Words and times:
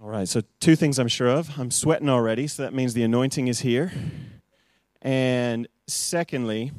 All 0.00 0.08
right, 0.08 0.28
so 0.28 0.42
two 0.60 0.76
things 0.76 1.00
I'm 1.00 1.08
sure 1.08 1.26
of. 1.26 1.58
I'm 1.58 1.72
sweating 1.72 2.08
already, 2.08 2.46
so 2.46 2.62
that 2.62 2.72
means 2.72 2.94
the 2.94 3.02
anointing 3.02 3.48
is 3.48 3.58
here. 3.58 3.90
And 5.02 5.66
secondly, 5.88 6.70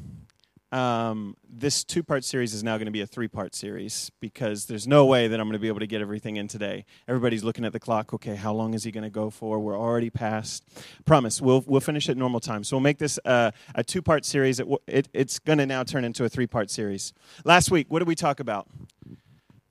um, 0.72 1.36
this 1.46 1.84
two 1.84 2.02
part 2.02 2.24
series 2.24 2.54
is 2.54 2.64
now 2.64 2.78
going 2.78 2.86
to 2.86 2.92
be 2.92 3.02
a 3.02 3.06
three 3.06 3.28
part 3.28 3.54
series 3.54 4.10
because 4.20 4.64
there's 4.64 4.88
no 4.88 5.04
way 5.04 5.28
that 5.28 5.38
I'm 5.38 5.48
going 5.48 5.52
to 5.52 5.58
be 5.58 5.68
able 5.68 5.80
to 5.80 5.86
get 5.86 6.00
everything 6.00 6.36
in 6.36 6.48
today. 6.48 6.86
Everybody's 7.08 7.44
looking 7.44 7.66
at 7.66 7.74
the 7.74 7.80
clock. 7.80 8.14
Okay, 8.14 8.36
how 8.36 8.54
long 8.54 8.72
is 8.72 8.84
he 8.84 8.90
going 8.90 9.04
to 9.04 9.10
go 9.10 9.28
for? 9.28 9.58
We're 9.58 9.78
already 9.78 10.08
past. 10.08 10.64
Promise, 11.04 11.42
we'll, 11.42 11.62
we'll 11.66 11.80
finish 11.80 12.08
at 12.08 12.16
normal 12.16 12.40
time. 12.40 12.64
So 12.64 12.76
we'll 12.76 12.82
make 12.82 12.96
this 12.96 13.18
uh, 13.26 13.50
a 13.74 13.84
two 13.84 14.00
part 14.00 14.24
series. 14.24 14.60
It, 14.60 14.68
it, 14.86 15.08
it's 15.12 15.38
going 15.38 15.58
to 15.58 15.66
now 15.66 15.82
turn 15.82 16.06
into 16.06 16.24
a 16.24 16.30
three 16.30 16.46
part 16.46 16.70
series. 16.70 17.12
Last 17.44 17.70
week, 17.70 17.88
what 17.90 17.98
did 17.98 18.08
we 18.08 18.14
talk 18.14 18.40
about? 18.40 18.66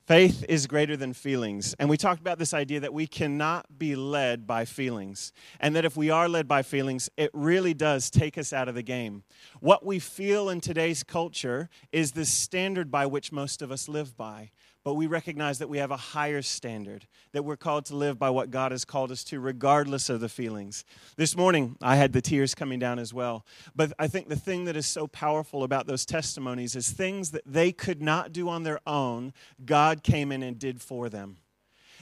Faith 0.09 0.43
is 0.49 0.65
greater 0.65 0.97
than 0.97 1.13
feelings. 1.13 1.75
And 1.77 1.87
we 1.87 1.95
talked 1.95 2.19
about 2.19 2.39
this 2.39 2.51
idea 2.51 2.79
that 2.79 2.95
we 2.95 3.05
cannot 3.05 3.77
be 3.77 3.95
led 3.95 4.47
by 4.47 4.65
feelings. 4.65 5.31
And 5.59 5.75
that 5.75 5.85
if 5.85 5.95
we 5.95 6.09
are 6.09 6.27
led 6.27 6.47
by 6.47 6.63
feelings, 6.63 7.11
it 7.15 7.29
really 7.31 7.75
does 7.75 8.09
take 8.09 8.35
us 8.35 8.51
out 8.51 8.67
of 8.67 8.73
the 8.73 8.81
game. 8.81 9.21
What 9.59 9.85
we 9.85 9.99
feel 9.99 10.49
in 10.49 10.61
today's 10.61 11.03
culture 11.03 11.69
is 11.91 12.13
the 12.13 12.25
standard 12.25 12.89
by 12.89 13.05
which 13.05 13.31
most 13.31 13.61
of 13.61 13.71
us 13.71 13.87
live 13.87 14.17
by 14.17 14.49
but 14.83 14.93
we 14.93 15.07
recognize 15.07 15.59
that 15.59 15.69
we 15.69 15.77
have 15.77 15.91
a 15.91 15.97
higher 15.97 16.41
standard, 16.41 17.07
that 17.33 17.43
we're 17.43 17.57
called 17.57 17.85
to 17.85 17.95
live 17.95 18.17
by 18.17 18.29
what 18.29 18.51
God 18.51 18.71
has 18.71 18.85
called 18.85 19.11
us 19.11 19.23
to, 19.25 19.39
regardless 19.39 20.09
of 20.09 20.19
the 20.19 20.29
feelings. 20.29 20.85
This 21.17 21.35
morning, 21.35 21.75
I 21.81 21.95
had 21.95 22.13
the 22.13 22.21
tears 22.21 22.55
coming 22.55 22.79
down 22.79 22.99
as 22.99 23.13
well. 23.13 23.45
But 23.75 23.93
I 23.99 24.07
think 24.07 24.29
the 24.29 24.35
thing 24.35 24.65
that 24.65 24.75
is 24.75 24.87
so 24.87 25.07
powerful 25.07 25.63
about 25.63 25.87
those 25.87 26.05
testimonies 26.05 26.75
is 26.75 26.91
things 26.91 27.31
that 27.31 27.43
they 27.45 27.71
could 27.71 28.01
not 28.01 28.31
do 28.31 28.47
on 28.49 28.63
their 28.63 28.79
own, 28.87 29.33
God 29.65 30.03
came 30.03 30.31
in 30.31 30.43
and 30.43 30.57
did 30.57 30.81
for 30.81 31.09
them 31.09 31.37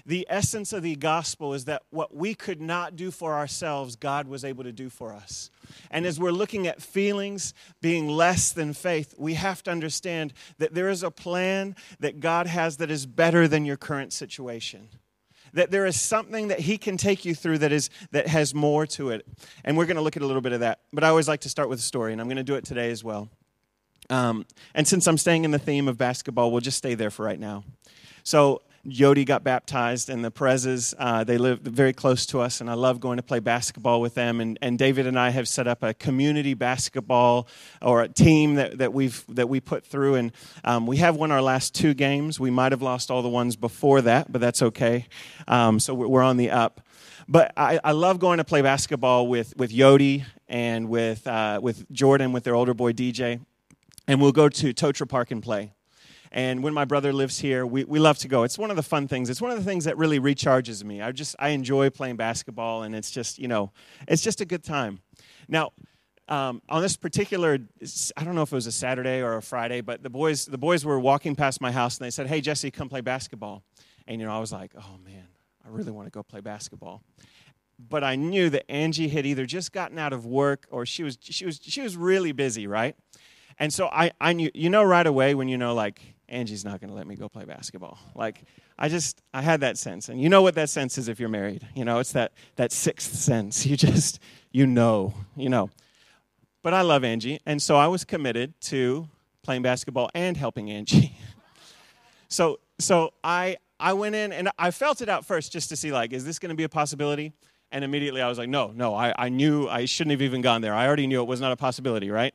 the 0.07 0.25
essence 0.29 0.71
of 0.71 0.83
the 0.83 0.95
gospel 0.95 1.53
is 1.53 1.65
that 1.65 1.83
what 1.89 2.15
we 2.15 2.33
could 2.33 2.61
not 2.61 2.95
do 2.95 3.11
for 3.11 3.33
ourselves, 3.33 3.97
God 3.97 4.29
was 4.29 4.45
able 4.45 4.63
to 4.63 4.71
do 4.71 4.89
for 4.89 5.13
us. 5.13 5.51
And 5.91 6.05
as 6.05 6.17
we're 6.17 6.31
looking 6.31 6.65
at 6.65 6.81
feelings 6.81 7.53
being 7.81 8.07
less 8.07 8.53
than 8.53 8.73
faith, 8.73 9.13
we 9.17 9.33
have 9.33 9.61
to 9.63 9.71
understand 9.71 10.31
that 10.59 10.73
there 10.73 10.87
is 10.87 11.03
a 11.03 11.11
plan 11.11 11.75
that 11.99 12.21
God 12.21 12.47
has 12.47 12.77
that 12.77 12.89
is 12.89 13.05
better 13.05 13.49
than 13.49 13.65
your 13.65 13.75
current 13.75 14.13
situation. 14.13 14.87
That 15.51 15.71
there 15.71 15.85
is 15.85 15.99
something 15.99 16.47
that 16.47 16.61
he 16.61 16.77
can 16.77 16.95
take 16.95 17.25
you 17.25 17.35
through 17.35 17.57
that 17.59 17.73
is 17.73 17.89
that 18.11 18.27
has 18.27 18.55
more 18.55 18.87
to 18.87 19.09
it. 19.09 19.27
And 19.65 19.77
we're 19.77 19.87
going 19.87 19.97
to 19.97 20.01
look 20.01 20.15
at 20.15 20.23
a 20.23 20.25
little 20.25 20.41
bit 20.41 20.53
of 20.53 20.61
that 20.61 20.79
but 20.93 21.03
i 21.03 21.09
always 21.09 21.27
like 21.27 21.41
to 21.41 21.49
start 21.49 21.67
with 21.67 21.79
a 21.79 21.83
story 21.83 22.11
and 22.13 22.21
i'm 22.21 22.27
going 22.27 22.37
to 22.37 22.43
do 22.43 22.55
it 22.55 22.63
today 22.63 22.91
as 22.91 23.03
well. 23.03 23.27
Um, 24.09 24.45
and 24.73 24.87
since 24.87 25.05
i'm 25.05 25.17
staying 25.17 25.43
in 25.43 25.51
the 25.51 25.59
theme 25.59 25.89
of 25.89 25.97
basketball 25.97 26.49
we'll 26.51 26.61
just 26.61 26.77
stay 26.77 26.95
there 26.95 27.09
for 27.09 27.25
right 27.25 27.39
now. 27.39 27.65
So 28.23 28.61
Yodi 28.87 29.25
got 29.25 29.43
baptized, 29.43 30.09
and 30.09 30.23
the 30.23 30.31
Perezes, 30.31 30.93
uh, 30.97 31.23
they 31.25 31.37
live 31.37 31.59
very 31.59 31.91
close 31.91 32.25
to 32.27 32.39
us, 32.39 32.61
and 32.61 32.69
I 32.69 32.73
love 32.73 33.01
going 33.01 33.17
to 33.17 33.23
play 33.23 33.39
basketball 33.39 33.99
with 33.99 34.13
them. 34.13 34.39
And, 34.39 34.57
and 34.61 34.79
David 34.79 35.05
and 35.07 35.19
I 35.19 35.29
have 35.31 35.47
set 35.47 35.67
up 35.67 35.83
a 35.83 35.93
community 35.93 36.53
basketball 36.53 37.49
or 37.81 38.01
a 38.01 38.07
team 38.07 38.55
that, 38.55 38.77
that, 38.77 38.93
we've, 38.93 39.25
that 39.27 39.49
we 39.49 39.59
put 39.59 39.85
through. 39.85 40.15
And 40.15 40.31
um, 40.63 40.87
we 40.87 40.97
have 40.97 41.17
won 41.17 41.31
our 41.31 41.41
last 41.41 41.75
two 41.75 41.93
games. 41.93 42.39
We 42.39 42.49
might 42.49 42.71
have 42.71 42.81
lost 42.81 43.11
all 43.11 43.21
the 43.21 43.29
ones 43.29 43.57
before 43.57 44.01
that, 44.01 44.31
but 44.31 44.39
that's 44.39 44.61
okay. 44.61 45.07
Um, 45.49 45.81
so 45.81 45.93
we're 45.93 46.23
on 46.23 46.37
the 46.37 46.51
up. 46.51 46.81
But 47.27 47.51
I, 47.57 47.81
I, 47.83 47.91
love 47.91 48.19
going 48.19 48.37
to 48.37 48.45
play 48.45 48.61
basketball 48.61 49.27
with, 49.27 49.53
with 49.57 49.69
Yodi 49.69 50.23
and 50.47 50.87
with, 50.87 51.27
uh, 51.27 51.59
with 51.61 51.91
Jordan, 51.91 52.31
with 52.31 52.45
their 52.45 52.55
older 52.55 52.73
boy 52.73 52.93
DJ. 52.93 53.41
And 54.07 54.21
we'll 54.21 54.31
go 54.31 54.47
to 54.47 54.73
Totra 54.73 55.09
Park 55.09 55.31
and 55.31 55.43
play. 55.43 55.73
And 56.37 56.61
when 56.61 56.71
my 56.71 56.85
brother 56.85 57.11
lives 57.11 57.39
here, 57.39 57.65
we, 57.65 57.83
we 57.83 57.97
love 57.97 58.19
to 58.19 58.27
go. 58.27 58.43
It's 58.43 58.59
one 58.59 58.69
of 58.69 58.75
the 58.75 58.83
fun 58.83 59.07
things. 59.07 59.31
It's 59.31 59.41
one 59.41 59.49
of 59.49 59.57
the 59.57 59.63
things 59.63 59.85
that 59.85 59.97
really 59.97 60.19
recharges 60.19 60.83
me. 60.83 61.01
I 61.01 61.11
just 61.11 61.35
I 61.39 61.49
enjoy 61.49 61.89
playing 61.89 62.17
basketball, 62.17 62.83
and 62.83 62.93
it's 62.93 63.09
just 63.09 63.39
you 63.39 63.47
know 63.47 63.71
it's 64.07 64.21
just 64.21 64.39
a 64.39 64.45
good 64.45 64.63
time. 64.63 64.99
Now, 65.47 65.71
um, 66.29 66.61
on 66.69 66.83
this 66.83 66.95
particular, 66.95 67.57
I 68.15 68.23
don't 68.23 68.35
know 68.35 68.43
if 68.43 68.51
it 68.51 68.55
was 68.55 68.67
a 68.67 68.71
Saturday 68.71 69.19
or 69.23 69.37
a 69.37 69.41
Friday, 69.41 69.81
but 69.81 70.03
the 70.03 70.11
boys 70.11 70.45
the 70.45 70.59
boys 70.59 70.85
were 70.85 70.99
walking 70.99 71.35
past 71.35 71.59
my 71.59 71.71
house 71.71 71.97
and 71.97 72.05
they 72.05 72.11
said, 72.11 72.27
"Hey 72.27 72.39
Jesse, 72.39 72.69
come 72.69 72.87
play 72.87 73.01
basketball." 73.01 73.63
And 74.05 74.21
you 74.21 74.27
know 74.27 74.35
I 74.35 74.39
was 74.39 74.51
like, 74.51 74.73
"Oh 74.77 74.99
man, 75.03 75.25
I 75.65 75.69
really 75.69 75.91
want 75.91 76.05
to 76.05 76.11
go 76.11 76.21
play 76.21 76.41
basketball." 76.41 77.01
But 77.79 78.03
I 78.03 78.15
knew 78.15 78.51
that 78.51 78.69
Angie 78.69 79.07
had 79.07 79.25
either 79.25 79.47
just 79.47 79.71
gotten 79.71 79.97
out 79.97 80.13
of 80.13 80.27
work 80.27 80.67
or 80.69 80.85
she 80.85 81.01
was 81.01 81.17
she 81.19 81.47
was 81.47 81.59
she 81.63 81.81
was 81.81 81.97
really 81.97 82.31
busy, 82.31 82.67
right? 82.67 82.95
And 83.59 83.73
so 83.73 83.87
I, 83.87 84.11
I 84.21 84.33
knew, 84.33 84.51
you 84.53 84.69
know, 84.69 84.83
right 84.83 85.07
away 85.07 85.33
when 85.33 85.47
you 85.47 85.57
know, 85.57 85.73
like, 85.73 86.01
Angie's 86.29 86.65
not 86.65 86.81
going 86.81 86.89
to 86.89 86.95
let 86.95 87.07
me 87.07 87.15
go 87.15 87.29
play 87.29 87.45
basketball. 87.45 87.97
Like, 88.13 88.43
I 88.77 88.89
just, 88.89 89.21
I 89.33 89.41
had 89.41 89.61
that 89.61 89.77
sense. 89.77 90.09
And 90.09 90.21
you 90.21 90.29
know 90.29 90.41
what 90.41 90.55
that 90.55 90.69
sense 90.69 90.97
is 90.97 91.07
if 91.07 91.19
you're 91.19 91.29
married. 91.29 91.65
You 91.73 91.85
know, 91.85 91.99
it's 91.99 92.11
that, 92.11 92.33
that 92.57 92.71
sixth 92.71 93.15
sense. 93.15 93.65
You 93.67 93.77
just, 93.77 94.19
you 94.51 94.65
know, 94.65 95.13
you 95.35 95.49
know. 95.49 95.69
But 96.63 96.73
I 96.73 96.81
love 96.81 97.03
Angie. 97.03 97.39
And 97.45 97.61
so 97.61 97.75
I 97.75 97.87
was 97.87 98.03
committed 98.03 98.59
to 98.61 99.07
playing 99.43 99.61
basketball 99.61 100.09
and 100.13 100.35
helping 100.35 100.69
Angie. 100.69 101.17
so, 102.27 102.59
so 102.79 103.13
I, 103.23 103.57
I 103.79 103.93
went 103.93 104.15
in 104.15 104.31
and 104.33 104.49
I 104.57 104.71
felt 104.71 105.01
it 105.01 105.09
out 105.09 105.25
first 105.25 105.51
just 105.51 105.69
to 105.69 105.75
see, 105.75 105.91
like, 105.91 106.13
is 106.13 106.25
this 106.25 106.39
going 106.39 106.49
to 106.49 106.55
be 106.55 106.63
a 106.63 106.69
possibility? 106.69 107.33
And 107.71 107.83
immediately 107.83 108.21
I 108.21 108.29
was 108.29 108.37
like, 108.37 108.49
no, 108.49 108.71
no, 108.73 108.95
I, 108.95 109.13
I 109.17 109.29
knew 109.29 109.67
I 109.67 109.85
shouldn't 109.85 110.11
have 110.11 110.21
even 110.21 110.41
gone 110.41 110.61
there. 110.61 110.73
I 110.73 110.87
already 110.87 111.07
knew 111.07 111.21
it 111.21 111.27
was 111.27 111.41
not 111.41 111.51
a 111.51 111.57
possibility, 111.57 112.09
right? 112.09 112.33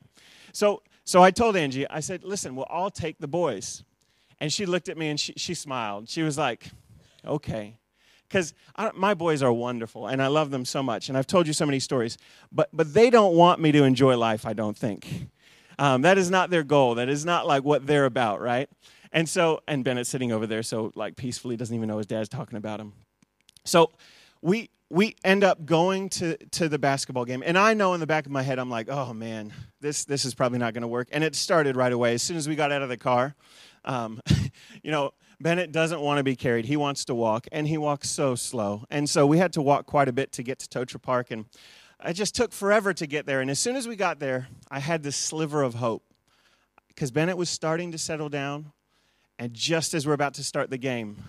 So 0.53 0.83
so 1.05 1.23
I 1.23 1.31
told 1.31 1.57
Angie, 1.57 1.89
I 1.89 2.01
said, 2.01 2.25
listen, 2.25 2.55
we'll 2.55 2.65
all 2.67 2.91
take 2.91 3.19
the 3.19 3.29
boys. 3.29 3.85
And 4.39 4.53
she 4.53 4.67
looked 4.67 4.89
at 4.89 4.97
me 4.97 5.09
and 5.09 5.19
she, 5.19 5.35
she 5.37 5.55
smiled. 5.55 6.09
She 6.09 6.23
was 6.23 6.37
like, 6.39 6.71
okay. 7.25 7.79
Because 8.29 8.55
my 8.95 9.15
boys 9.15 9.43
are 9.43 9.53
wonderful 9.53 10.07
and 10.07 10.23
I 10.23 10.29
love 10.29 10.51
them 10.51 10.65
so 10.65 10.83
much. 10.83 11.09
And 11.09 11.19
I've 11.19 11.27
told 11.27 11.47
you 11.47 11.53
so 11.53 11.67
many 11.67 11.79
stories. 11.79 12.19
But, 12.51 12.69
but 12.73 12.95
they 12.95 13.11
don't 13.11 13.37
want 13.37 13.61
me 13.61 13.73
to 13.73 13.85
enjoy 13.85 14.17
life, 14.17 14.47
I 14.47 14.53
don't 14.53 14.77
think. 14.77 15.29
Um, 15.79 16.03
that 16.03 16.19
is 16.19 16.31
not 16.31 16.51
their 16.51 16.63
goal. 16.63 16.95
That 16.97 17.09
is 17.09 17.25
not 17.25 17.47
like 17.47 17.63
what 17.65 17.87
they're 17.87 18.07
about, 18.07 18.41
right? 18.41 18.69
And 19.13 19.29
so, 19.29 19.61
and 19.69 19.85
Bennett's 19.85 20.09
sitting 20.09 20.33
over 20.33 20.47
there, 20.47 20.63
so 20.63 20.93
like 20.95 21.17
peacefully 21.17 21.57
doesn't 21.57 21.75
even 21.75 21.89
know 21.89 21.99
his 21.99 22.07
dad's 22.07 22.29
talking 22.29 22.57
about 22.57 22.81
him. 22.81 22.95
So 23.65 23.93
we, 24.41 24.71
we 24.93 25.17
end 25.25 25.43
up 25.43 25.65
going 25.65 26.11
to, 26.11 26.37
to 26.49 26.69
the 26.69 26.79
basketball 26.79 27.25
game. 27.25 27.43
And 27.47 27.57
I 27.57 27.73
know 27.73 27.95
in 27.95 28.01
the 28.01 28.07
back 28.07 28.27
of 28.27 28.33
my 28.33 28.43
head, 28.43 28.59
I'm 28.59 28.69
like, 28.69 28.91
oh 28.91 29.15
man, 29.15 29.51
this, 29.81 30.05
this 30.05 30.27
is 30.27 30.35
probably 30.35 30.59
not 30.59 30.75
going 30.75 30.83
to 30.83 30.89
work. 30.89 31.09
And 31.13 31.25
it 31.25 31.35
started 31.35 31.77
right 31.77 31.93
away. 31.93 32.13
As 32.13 32.23
soon 32.23 32.37
as 32.37 32.47
we 32.47 32.57
got 32.57 32.71
out 32.71 32.83
of 32.83 32.91
the 32.91 32.99
car, 32.99 33.35
um, 33.87 34.21
you 34.83 34.91
know, 34.91 35.13
Bennett 35.41 35.73
doesn't 35.73 36.03
want 36.03 36.19
to 36.19 36.23
be 36.23 36.37
carried. 36.37 36.67
He 36.67 36.77
wants 36.77 37.07
to 37.07 37.15
walk, 37.15 37.49
and 37.51 37.67
he 37.67 37.79
walks 37.79 38.11
so 38.11 38.35
slow. 38.35 38.85
And 38.91 39.09
so 39.09 39.27
we 39.27 39.39
had 39.39 39.55
to 39.55 39.63
walk 39.63 39.87
quite 39.87 40.09
a 40.09 40.13
bit 40.13 40.31
to 40.33 40.43
get 40.43 40.59
to 40.59 40.69
Totra 40.69 41.01
Park. 41.01 41.31
And 41.31 41.47
it 42.05 42.13
just 42.13 42.35
took 42.35 42.53
forever 42.53 42.93
to 42.93 43.07
get 43.07 43.25
there. 43.25 43.41
And 43.41 43.51
as 43.51 43.59
soon 43.59 43.77
as 43.77 43.89
we 43.89 43.97
got 43.97 44.19
there, 44.19 44.49
I 44.71 44.79
had 44.79 45.03
this 45.03 45.17
sliver 45.17 45.63
of 45.63 45.75
hope 45.75 46.05
because 46.89 47.11
Bennett 47.11 47.39
was 47.39 47.49
starting 47.49 47.93
to 47.93 47.99
settle 47.99 48.29
down. 48.29 48.73
And 49.39 49.55
just 49.55 49.95
as 49.95 50.07
we're 50.07 50.13
about 50.13 50.35
to 50.35 50.45
start 50.45 50.69
the 50.69 50.77
game, 50.77 51.25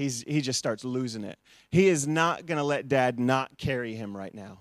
he's, 0.00 0.22
he 0.26 0.40
just 0.40 0.58
starts 0.58 0.84
losing 0.84 1.24
it. 1.24 1.38
He 1.70 1.88
is 1.88 2.06
not 2.06 2.46
going 2.46 2.58
to 2.58 2.64
let 2.64 2.88
dad 2.88 3.20
not 3.20 3.58
carry 3.58 3.94
him 3.94 4.16
right 4.16 4.34
now. 4.34 4.60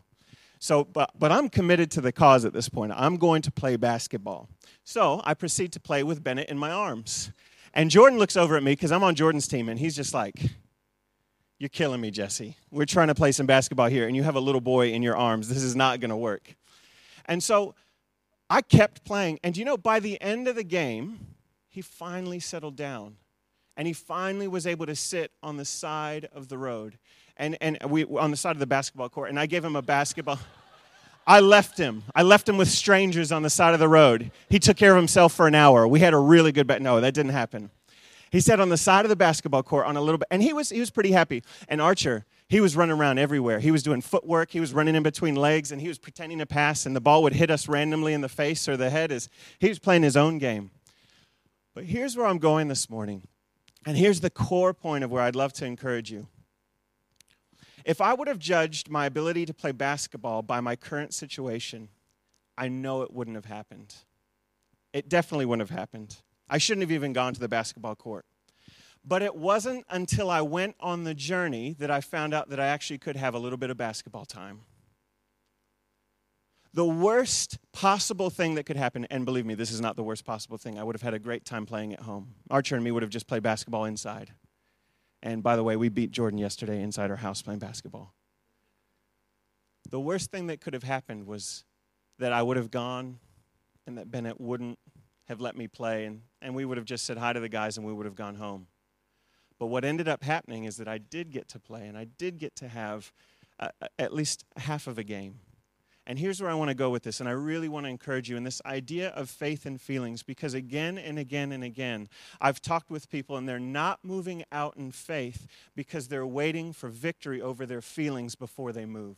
So, 0.60 0.84
but, 0.84 1.12
but 1.18 1.32
I'm 1.32 1.48
committed 1.48 1.90
to 1.92 2.02
the 2.02 2.12
cause 2.12 2.44
at 2.44 2.52
this 2.52 2.68
point. 2.68 2.92
I'm 2.96 3.16
going 3.16 3.42
to 3.44 3.52
play 3.52 3.78
basketball. 3.78 4.50
So 4.84 5.22
I 5.24 5.34
proceed 5.34 5.72
to 5.74 5.80
play 5.80 6.04
with 6.04 6.22
Bennett 6.24 6.50
in 6.50 6.58
my 6.58 6.72
arms. 6.72 7.32
And 7.74 7.90
Jordan 7.90 8.20
looks 8.20 8.36
over 8.36 8.58
at 8.58 8.64
me 8.64 8.74
because 8.74 8.92
I'm 8.92 9.04
on 9.04 9.16
Jordan's 9.16 9.48
team, 9.48 9.70
and 9.70 9.80
he's 9.80 9.96
just 9.96 10.14
like, 10.14 10.36
You're 11.60 11.70
killing 11.70 12.02
me, 12.02 12.12
Jesse. 12.12 12.58
We're 12.72 12.86
trying 12.86 13.08
to 13.08 13.16
play 13.16 13.32
some 13.32 13.46
basketball 13.46 13.88
here, 13.88 14.08
and 14.08 14.16
you 14.16 14.24
have 14.24 14.36
a 14.36 14.40
little 14.42 14.60
boy 14.60 14.92
in 14.92 15.04
your 15.04 15.16
arms. 15.16 15.48
This 15.48 15.64
is 15.64 15.76
not 15.76 16.00
going 16.00 16.10
to 16.10 16.18
work. 16.18 16.56
And 17.26 17.42
so 17.42 17.76
I 18.50 18.62
kept 18.62 19.06
playing. 19.06 19.40
And 19.44 19.56
you 19.56 19.64
know, 19.64 19.78
by 19.78 20.00
the 20.00 20.20
end 20.20 20.48
of 20.48 20.56
the 20.56 20.64
game, 20.64 21.36
he 21.70 21.82
finally 21.82 22.40
settled 22.40 22.76
down 22.76 23.18
and 23.80 23.88
he 23.88 23.94
finally 23.94 24.50
was 24.50 24.68
able 24.68 24.86
to 24.86 24.96
sit 24.96 25.32
on 25.42 25.56
the 25.56 25.64
side 25.64 26.28
of 26.34 26.50
the 26.50 26.58
road. 26.58 26.98
And, 27.38 27.58
and 27.62 27.78
we 27.88 28.04
on 28.04 28.30
the 28.30 28.36
side 28.36 28.52
of 28.52 28.60
the 28.60 28.68
basketball 28.68 29.08
court. 29.08 29.30
And 29.30 29.40
i 29.40 29.46
gave 29.46 29.64
him 29.64 29.78
a 29.78 29.82
basketball. 29.82 30.38
I 31.26 31.40
left 31.40 31.78
him. 31.78 32.04
I 32.14 32.24
left 32.24 32.50
him 32.50 32.58
with 32.58 32.68
strangers 32.68 33.32
on 33.32 33.42
the 33.42 33.50
side 33.50 33.74
of 33.74 33.80
the 33.80 33.88
road. 33.88 34.32
He 34.50 34.60
took 34.60 34.76
care 34.76 34.92
of 34.92 34.98
himself 34.98 35.32
for 35.32 35.48
an 35.48 35.56
hour. 35.56 35.88
We 35.88 36.02
had 36.02 36.14
a 36.14 36.18
really 36.18 36.52
good 36.52 36.68
bet. 36.68 36.82
No 36.82 37.00
that 37.00 37.14
didn't 37.14 37.32
happen. 37.32 37.70
He 38.32 38.42
sat 38.42 38.60
on 38.60 38.68
the 38.68 38.76
side 38.76 39.06
of 39.06 39.10
the 39.10 39.16
basketball 39.16 39.64
court 39.64 39.86
on 39.86 39.96
a 39.96 40.02
little 40.02 40.18
bit. 40.18 40.28
And 40.30 40.44
he 40.44 40.52
was 40.52 40.72
he 40.72 40.82
was 40.82 40.90
pretty 40.90 41.14
happy. 41.14 41.42
And 41.70 41.82
archer 41.82 42.26
he 42.50 42.60
was 42.60 42.76
running 42.76 42.98
around 42.98 43.18
everywhere. 43.18 43.60
He 43.60 43.72
was 43.72 43.82
doing 43.82 44.02
footwork. 44.02 44.52
He 44.52 44.60
was 44.60 44.74
running 44.74 44.96
in 44.96 45.04
between 45.04 45.36
legs. 45.36 45.72
And 45.72 45.80
he 45.80 45.88
was 45.88 46.00
pretending 46.00 46.40
to 46.40 46.46
pass. 46.46 46.86
And 46.86 46.94
the 46.94 47.00
ball 47.00 47.24
would 47.24 47.34
hit 47.34 47.50
us 47.50 47.70
randomly 47.70 48.12
in 48.12 48.20
the 48.20 48.28
face 48.28 48.68
or 48.68 48.76
the 48.76 48.90
head 48.90 49.10
as 49.14 49.30
he 49.58 49.70
was 49.70 49.80
playing 49.80 50.04
his 50.04 50.18
own 50.18 50.38
game. 50.38 50.72
But 51.74 51.86
here's 51.86 52.18
where 52.18 52.26
i'm 52.26 52.40
going 52.40 52.68
this 52.68 52.90
morning 52.90 53.24
and 53.86 53.98
here's 53.98 54.20
the 54.20 54.30
core 54.30 54.74
point 54.74 55.04
of 55.04 55.12
where 55.12 55.24
I'd 55.24 55.36
love 55.36 55.54
to 55.54 55.66
encourage 55.66 56.12
you. 56.12 56.28
If 57.86 58.02
I 58.02 58.14
would 58.14 58.28
have 58.28 58.40
judged 58.40 58.90
my 58.90 59.06
ability 59.06 59.46
to 59.46 59.54
play 59.54 59.72
basketball 59.72 60.42
by 60.42 60.60
my 60.60 60.76
current 60.76 61.14
situation, 61.14 61.90
I 62.58 62.68
know 62.68 63.02
it 63.02 63.14
wouldn't 63.14 63.36
have 63.36 63.46
happened. 63.46 63.96
It 64.92 65.08
definitely 65.08 65.46
wouldn't 65.46 65.70
have 65.70 65.78
happened. 65.78 66.18
I 66.50 66.58
shouldn't 66.58 66.84
have 66.84 66.92
even 66.92 67.14
gone 67.14 67.34
to 67.34 67.40
the 67.40 67.48
basketball 67.48 67.96
court. 67.96 68.26
But 69.06 69.22
it 69.22 69.36
wasn't 69.36 69.86
until 69.90 70.30
I 70.30 70.42
went 70.42 70.76
on 70.80 71.04
the 71.04 71.14
journey 71.14 71.74
that 71.80 71.90
I 71.90 72.02
found 72.02 72.34
out 72.34 72.50
that 72.50 72.60
I 72.60 72.68
actually 72.68 72.98
could 72.98 73.16
have 73.16 73.34
a 73.34 73.40
little 73.40 73.58
bit 73.58 73.70
of 73.70 73.78
basketball 73.78 74.26
time. 74.26 74.62
The 76.74 76.86
worst 76.86 77.58
possible 77.72 78.30
thing 78.30 78.56
that 78.56 78.66
could 78.66 78.78
happen, 78.78 79.08
and 79.10 79.26
believe 79.26 79.46
me, 79.46 79.56
this 79.56 79.72
is 79.72 79.82
not 79.82 79.96
the 79.96 80.04
worst 80.04 80.24
possible 80.24 80.58
thing. 80.58 80.78
I 80.78 80.84
would 80.84 80.96
have 80.96 81.02
had 81.02 81.16
a 81.16 81.20
great 81.20 81.44
time 81.44 81.66
playing 81.66 81.94
at 81.94 82.02
home. 82.02 82.36
Archer 82.50 82.76
and 82.76 82.84
me 82.84 82.92
would 82.92 83.02
have 83.02 83.10
just 83.10 83.28
played 83.28 83.42
basketball 83.42 83.86
inside. 83.86 84.34
And 85.24 85.42
by 85.42 85.56
the 85.56 85.64
way, 85.64 85.76
we 85.76 85.90
beat 85.90 86.12
Jordan 86.12 86.38
yesterday 86.38 86.82
inside 86.82 87.10
our 87.10 87.18
house 87.18 87.42
playing 87.42 87.60
basketball. 87.60 88.14
The 89.90 90.00
worst 90.00 90.32
thing 90.32 90.48
that 90.48 90.62
could 90.62 90.74
have 90.74 90.84
happened 90.84 91.26
was 91.26 91.66
that 92.20 92.32
I 92.32 92.44
would 92.44 92.58
have 92.58 92.70
gone 92.70 93.20
and 93.88 93.98
that 93.98 94.12
Bennett 94.12 94.40
wouldn't 94.40 94.78
have 95.28 95.42
let 95.42 95.56
me 95.58 95.68
play, 95.68 96.06
and, 96.06 96.22
and 96.42 96.56
we 96.56 96.66
would 96.66 96.78
have 96.78 96.86
just 96.86 97.06
said 97.06 97.18
hi 97.18 97.34
to 97.34 97.40
the 97.40 97.50
guys 97.50 97.78
and 97.78 97.86
we 97.86 97.94
would 97.94 98.06
have 98.06 98.16
gone 98.16 98.36
home. 98.36 98.68
But 99.58 99.68
what 99.68 99.84
ended 99.84 100.08
up 100.08 100.24
happening 100.24 100.64
is 100.64 100.78
that 100.78 100.88
I 100.88 101.00
did 101.00 101.32
get 101.32 101.48
to 101.50 101.60
play 101.60 101.88
and 101.88 101.98
I 101.98 102.06
did 102.06 102.38
get 102.38 102.56
to 102.58 102.68
have 102.68 103.12
uh, 103.60 103.70
at 103.98 104.14
least 104.14 104.46
half 104.56 104.88
of 104.88 104.98
a 104.98 105.04
game. 105.04 105.40
And 106.10 106.18
here's 106.18 106.42
where 106.42 106.50
I 106.50 106.56
want 106.56 106.70
to 106.70 106.76
go 106.76 106.90
with 106.90 107.04
this, 107.04 107.20
and 107.20 107.30
I 107.30 107.34
really 107.34 107.70
want 107.70 107.86
to 107.86 107.90
encourage 107.92 108.32
you 108.32 108.36
in 108.36 108.44
this 108.44 108.64
idea 108.66 109.10
of 109.10 109.30
faith 109.30 109.68
and 109.68 109.80
feelings, 109.80 110.24
because 110.24 110.56
again 110.56 110.98
and 110.98 111.20
again 111.20 111.52
and 111.52 111.64
again, 111.64 112.10
I've 112.42 112.64
talked 112.64 112.90
with 112.90 113.12
people 113.12 113.38
and 113.38 113.48
they're 113.48 113.60
not 113.60 114.00
moving 114.02 114.44
out 114.52 114.76
in 114.76 114.90
faith 114.92 115.46
because 115.76 116.08
they're 116.08 116.26
waiting 116.26 116.74
for 116.74 116.90
victory 116.90 117.40
over 117.40 117.64
their 117.68 117.84
feelings 117.84 118.34
before 118.34 118.72
they 118.72 118.88
move. 118.88 119.18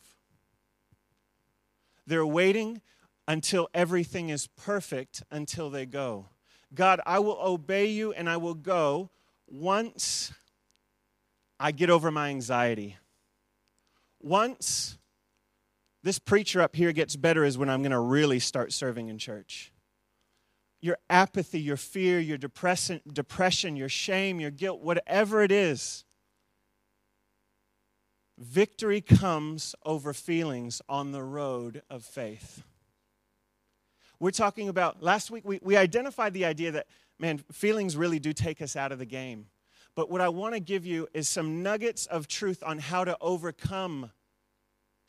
They're 2.06 2.26
waiting 2.26 2.82
until 3.26 3.70
everything 3.72 4.28
is 4.28 4.46
perfect 4.48 5.22
until 5.30 5.70
they 5.70 5.86
go. 5.86 6.26
God, 6.74 7.00
I 7.06 7.20
will 7.20 7.38
obey 7.42 7.86
you 7.86 8.12
and 8.12 8.28
I 8.28 8.36
will 8.36 8.52
go 8.52 9.08
once 9.48 10.30
I 11.58 11.72
get 11.72 11.88
over 11.88 12.10
my 12.10 12.28
anxiety. 12.28 12.98
Once 14.20 14.98
this 16.02 16.18
preacher 16.18 16.60
up 16.60 16.74
here 16.74 16.92
gets 16.92 17.16
better 17.16 17.44
is 17.44 17.56
when 17.56 17.70
I'm 17.70 17.82
going 17.82 17.92
to 17.92 17.98
really 17.98 18.38
start 18.38 18.72
serving 18.72 19.08
in 19.08 19.18
church. 19.18 19.72
Your 20.80 20.98
apathy, 21.08 21.60
your 21.60 21.76
fear, 21.76 22.18
your 22.18 22.38
depression, 22.38 23.76
your 23.76 23.88
shame, 23.88 24.40
your 24.40 24.50
guilt, 24.50 24.80
whatever 24.80 25.42
it 25.42 25.52
is, 25.52 26.04
victory 28.36 29.00
comes 29.00 29.76
over 29.84 30.12
feelings 30.12 30.82
on 30.88 31.12
the 31.12 31.22
road 31.22 31.82
of 31.88 32.04
faith. 32.04 32.64
We're 34.18 34.32
talking 34.32 34.68
about, 34.68 35.02
last 35.02 35.30
week 35.30 35.44
we, 35.44 35.60
we 35.62 35.76
identified 35.76 36.32
the 36.32 36.44
idea 36.44 36.72
that, 36.72 36.86
man, 37.18 37.38
feelings 37.52 37.96
really 37.96 38.18
do 38.18 38.32
take 38.32 38.60
us 38.60 38.74
out 38.74 38.90
of 38.90 38.98
the 38.98 39.06
game. 39.06 39.46
But 39.94 40.10
what 40.10 40.20
I 40.20 40.30
want 40.30 40.54
to 40.54 40.60
give 40.60 40.84
you 40.84 41.06
is 41.14 41.28
some 41.28 41.62
nuggets 41.62 42.06
of 42.06 42.26
truth 42.26 42.62
on 42.66 42.78
how 42.78 43.04
to 43.04 43.16
overcome 43.20 44.10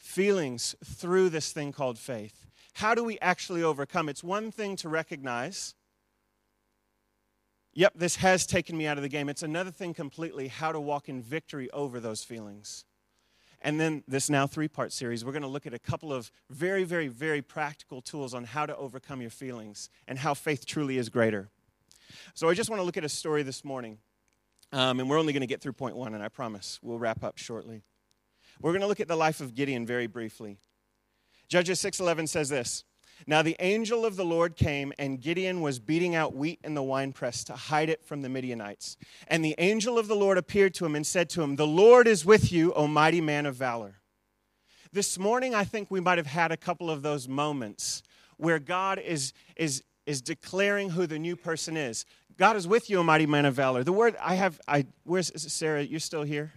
feelings 0.04 0.76
through 0.84 1.30
this 1.30 1.52
thing 1.54 1.72
called 1.72 1.98
faith. 1.98 2.46
How 2.74 2.94
do 2.94 3.04
we 3.04 3.18
actually 3.20 3.64
overcome? 3.64 4.10
It's 4.10 4.24
one 4.24 4.52
thing 4.52 4.76
to 4.78 4.90
recognize, 4.90 5.76
yep, 7.74 7.94
this 7.96 8.18
has 8.18 8.46
taken 8.46 8.78
me 8.78 8.86
out 8.86 8.98
of 8.98 9.04
the 9.04 9.10
game. 9.10 9.30
It's 9.30 9.44
another 9.44 9.72
thing 9.72 9.94
completely 9.94 10.50
how 10.50 10.72
to 10.74 10.80
walk 10.80 11.08
in 11.08 11.22
victory 11.22 11.70
over 11.72 12.00
those 12.00 12.24
feelings. 12.24 12.84
And 13.62 13.80
then, 13.80 14.04
this 14.06 14.30
now 14.30 14.46
three 14.46 14.68
part 14.68 14.92
series, 14.92 15.24
we're 15.24 15.32
going 15.32 15.44
to 15.44 15.48
look 15.48 15.66
at 15.66 15.74
a 15.74 15.80
couple 15.80 16.12
of 16.12 16.32
very, 16.50 16.84
very, 16.84 17.08
very 17.08 17.42
practical 17.42 18.02
tools 18.02 18.34
on 18.34 18.44
how 18.44 18.66
to 18.66 18.76
overcome 18.76 19.22
your 19.22 19.30
feelings 19.30 19.90
and 20.06 20.20
how 20.20 20.34
faith 20.34 20.66
truly 20.66 20.98
is 20.98 21.08
greater. 21.08 21.50
So, 22.34 22.50
I 22.50 22.56
just 22.56 22.70
want 22.70 22.82
to 22.82 22.84
look 22.84 22.98
at 22.98 23.06
a 23.06 23.10
story 23.10 23.42
this 23.42 23.64
morning. 23.64 24.00
Um, 24.74 25.00
and 25.00 25.10
we're 25.10 25.20
only 25.20 25.32
going 25.32 25.42
to 25.42 25.48
get 25.48 25.62
through 25.62 25.74
point 25.74 25.96
one, 25.96 26.14
and 26.14 26.22
I 26.22 26.28
promise 26.28 26.80
we'll 26.82 27.00
wrap 27.00 27.24
up 27.24 27.38
shortly. 27.38 27.84
We're 28.64 28.72
going 28.72 28.82
to 28.82 28.88
look 28.88 29.02
at 29.02 29.10
the 29.10 29.18
life 29.18 29.42
of 29.42 29.56
Gideon 29.56 29.86
very 29.86 30.08
briefly. 30.08 30.58
Judges 31.50 31.80
6:11 31.84 32.30
says 32.30 32.48
this: 32.48 32.86
Now 33.28 33.42
the 33.42 33.58
angel 33.60 34.06
of 34.06 34.16
the 34.16 34.24
Lord 34.24 34.56
came, 34.56 34.94
and 34.98 35.20
Gideon 35.20 35.60
was 35.60 35.80
beating 35.80 36.16
out 36.16 36.34
wheat 36.34 36.62
in 36.64 36.74
the 36.74 36.82
winepress 36.82 37.44
to 37.44 37.54
hide 37.54 37.90
it 37.90 38.06
from 38.06 38.22
the 38.22 38.30
Midianites. 38.30 38.96
And 39.28 39.44
the 39.44 39.54
angel 39.58 40.00
of 40.00 40.08
the 40.08 40.16
Lord 40.16 40.38
appeared 40.38 40.74
to 40.76 40.86
him 40.86 40.96
and 40.96 41.06
said 41.06 41.30
to 41.32 41.42
him, 41.42 41.58
The 41.58 41.68
Lord 41.68 42.08
is 42.08 42.26
with 42.26 42.54
you, 42.54 42.72
O 42.74 42.88
mighty 42.88 43.20
man 43.20 43.46
of 43.46 43.56
valor. 43.56 43.96
This 44.94 45.20
morning, 45.20 45.54
I 45.54 45.66
think 45.66 45.92
we 45.92 46.00
might 46.00 46.18
have 46.18 46.28
had 46.28 46.54
a 46.54 46.58
couple 46.58 46.90
of 46.90 47.02
those 47.02 47.28
moments 47.28 48.02
where 48.38 48.60
God 48.60 48.98
is, 48.98 49.34
is, 49.58 49.84
is 50.06 50.22
declaring 50.22 50.92
who 50.92 51.06
the 51.06 51.20
new 51.20 51.36
person 51.36 51.76
is. 51.76 52.06
God 52.38 52.56
is 52.56 52.66
with 52.66 52.90
you, 52.90 53.00
O 53.00 53.04
mighty 53.04 53.26
man 53.26 53.46
of 53.46 53.56
valor. 53.56 53.84
The 53.84 53.92
word 53.92 54.16
I 54.22 54.36
have, 54.36 54.62
I 54.70 54.86
where's 55.04 55.34
Sarah? 55.36 55.84
You're 55.84 56.00
still 56.00 56.24
here? 56.24 56.54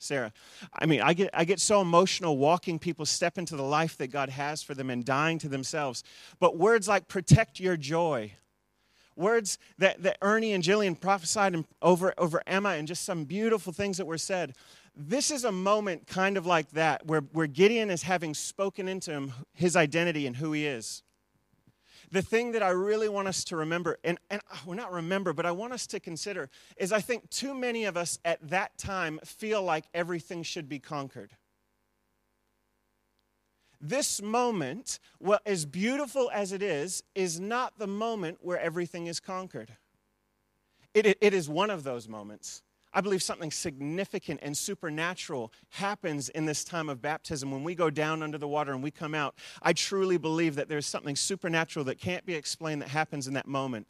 Sarah. 0.00 0.32
I 0.72 0.86
mean, 0.86 1.02
I 1.02 1.12
get, 1.12 1.30
I 1.34 1.44
get 1.44 1.60
so 1.60 1.80
emotional 1.80 2.38
walking 2.38 2.78
people 2.78 3.04
step 3.04 3.36
into 3.36 3.54
the 3.54 3.62
life 3.62 3.98
that 3.98 4.08
God 4.08 4.30
has 4.30 4.62
for 4.62 4.74
them 4.74 4.88
and 4.90 5.04
dying 5.04 5.38
to 5.40 5.48
themselves. 5.48 6.02
But 6.40 6.56
words 6.56 6.88
like 6.88 7.06
protect 7.06 7.60
your 7.60 7.76
joy, 7.76 8.32
words 9.14 9.58
that, 9.78 10.02
that 10.02 10.16
Ernie 10.22 10.54
and 10.54 10.64
Jillian 10.64 10.98
prophesied 10.98 11.64
over, 11.82 12.14
over 12.16 12.42
Emma, 12.46 12.70
and 12.70 12.88
just 12.88 13.04
some 13.04 13.24
beautiful 13.24 13.72
things 13.72 13.98
that 13.98 14.06
were 14.06 14.18
said. 14.18 14.54
This 14.96 15.30
is 15.30 15.44
a 15.44 15.52
moment 15.52 16.06
kind 16.06 16.36
of 16.36 16.46
like 16.46 16.70
that 16.70 17.06
where, 17.06 17.20
where 17.20 17.46
Gideon 17.46 17.90
is 17.90 18.02
having 18.02 18.34
spoken 18.34 18.88
into 18.88 19.12
him 19.12 19.32
his 19.52 19.76
identity 19.76 20.26
and 20.26 20.36
who 20.36 20.52
he 20.52 20.66
is 20.66 21.02
the 22.10 22.22
thing 22.22 22.52
that 22.52 22.62
I 22.62 22.70
really 22.70 23.08
want 23.08 23.28
us 23.28 23.44
to 23.44 23.56
remember, 23.56 23.98
and, 24.02 24.18
and 24.30 24.40
uh, 24.50 24.56
well, 24.66 24.76
not 24.76 24.92
remember, 24.92 25.32
but 25.32 25.46
I 25.46 25.52
want 25.52 25.72
us 25.72 25.86
to 25.88 26.00
consider, 26.00 26.50
is 26.76 26.92
I 26.92 27.00
think 27.00 27.30
too 27.30 27.54
many 27.54 27.84
of 27.84 27.96
us 27.96 28.18
at 28.24 28.38
that 28.48 28.76
time 28.78 29.20
feel 29.24 29.62
like 29.62 29.84
everything 29.94 30.42
should 30.42 30.68
be 30.68 30.78
conquered. 30.78 31.36
This 33.80 34.20
moment, 34.20 34.98
well, 35.20 35.38
as 35.46 35.64
beautiful 35.64 36.30
as 36.34 36.52
it 36.52 36.62
is, 36.62 37.02
is 37.14 37.40
not 37.40 37.78
the 37.78 37.86
moment 37.86 38.38
where 38.42 38.60
everything 38.60 39.06
is 39.06 39.20
conquered. 39.20 39.76
It, 40.92 41.06
it, 41.06 41.18
it 41.20 41.32
is 41.32 41.48
one 41.48 41.70
of 41.70 41.84
those 41.84 42.08
moments. 42.08 42.62
I 42.92 43.00
believe 43.00 43.22
something 43.22 43.52
significant 43.52 44.40
and 44.42 44.56
supernatural 44.56 45.52
happens 45.70 46.28
in 46.28 46.46
this 46.46 46.64
time 46.64 46.88
of 46.88 47.00
baptism 47.00 47.52
when 47.52 47.62
we 47.62 47.74
go 47.74 47.88
down 47.88 48.22
under 48.22 48.38
the 48.38 48.48
water 48.48 48.72
and 48.72 48.82
we 48.82 48.90
come 48.90 49.14
out. 49.14 49.36
I 49.62 49.72
truly 49.72 50.18
believe 50.18 50.56
that 50.56 50.68
there's 50.68 50.86
something 50.86 51.14
supernatural 51.14 51.84
that 51.84 52.00
can't 52.00 52.26
be 52.26 52.34
explained 52.34 52.82
that 52.82 52.88
happens 52.88 53.28
in 53.28 53.34
that 53.34 53.46
moment. 53.46 53.86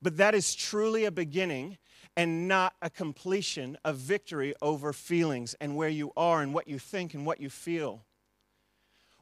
But 0.00 0.18
that 0.18 0.36
is 0.36 0.54
truly 0.54 1.04
a 1.04 1.10
beginning 1.10 1.78
and 2.16 2.46
not 2.46 2.74
a 2.80 2.88
completion 2.88 3.76
of 3.84 3.96
victory 3.96 4.54
over 4.62 4.92
feelings 4.92 5.56
and 5.60 5.74
where 5.74 5.88
you 5.88 6.12
are 6.16 6.40
and 6.40 6.54
what 6.54 6.68
you 6.68 6.78
think 6.78 7.12
and 7.14 7.26
what 7.26 7.40
you 7.40 7.50
feel. 7.50 8.04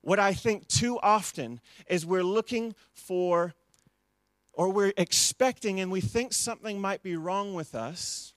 What 0.02 0.18
I 0.18 0.34
think 0.34 0.68
too 0.68 0.98
often 1.02 1.60
is 1.86 2.04
we're 2.04 2.24
looking 2.24 2.74
for 2.92 3.54
or 4.52 4.70
we're 4.70 4.92
expecting 4.98 5.80
and 5.80 5.90
we 5.90 6.02
think 6.02 6.34
something 6.34 6.78
might 6.78 7.02
be 7.02 7.16
wrong 7.16 7.54
with 7.54 7.74
us 7.74 8.34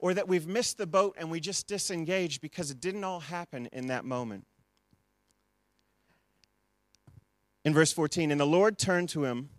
or 0.00 0.14
that 0.14 0.28
we've 0.28 0.46
missed 0.46 0.78
the 0.78 0.86
boat 0.86 1.14
and 1.18 1.30
we 1.30 1.40
just 1.40 1.66
disengaged 1.66 2.40
because 2.40 2.70
it 2.70 2.80
didn't 2.80 3.04
all 3.04 3.20
happen 3.20 3.68
in 3.72 3.86
that 3.88 4.04
moment. 4.04 4.46
In 7.64 7.74
verse 7.74 7.92
14, 7.92 8.30
and 8.30 8.40
the 8.40 8.46
Lord 8.46 8.78
turned 8.78 9.10
to 9.10 9.24
him 9.24 9.50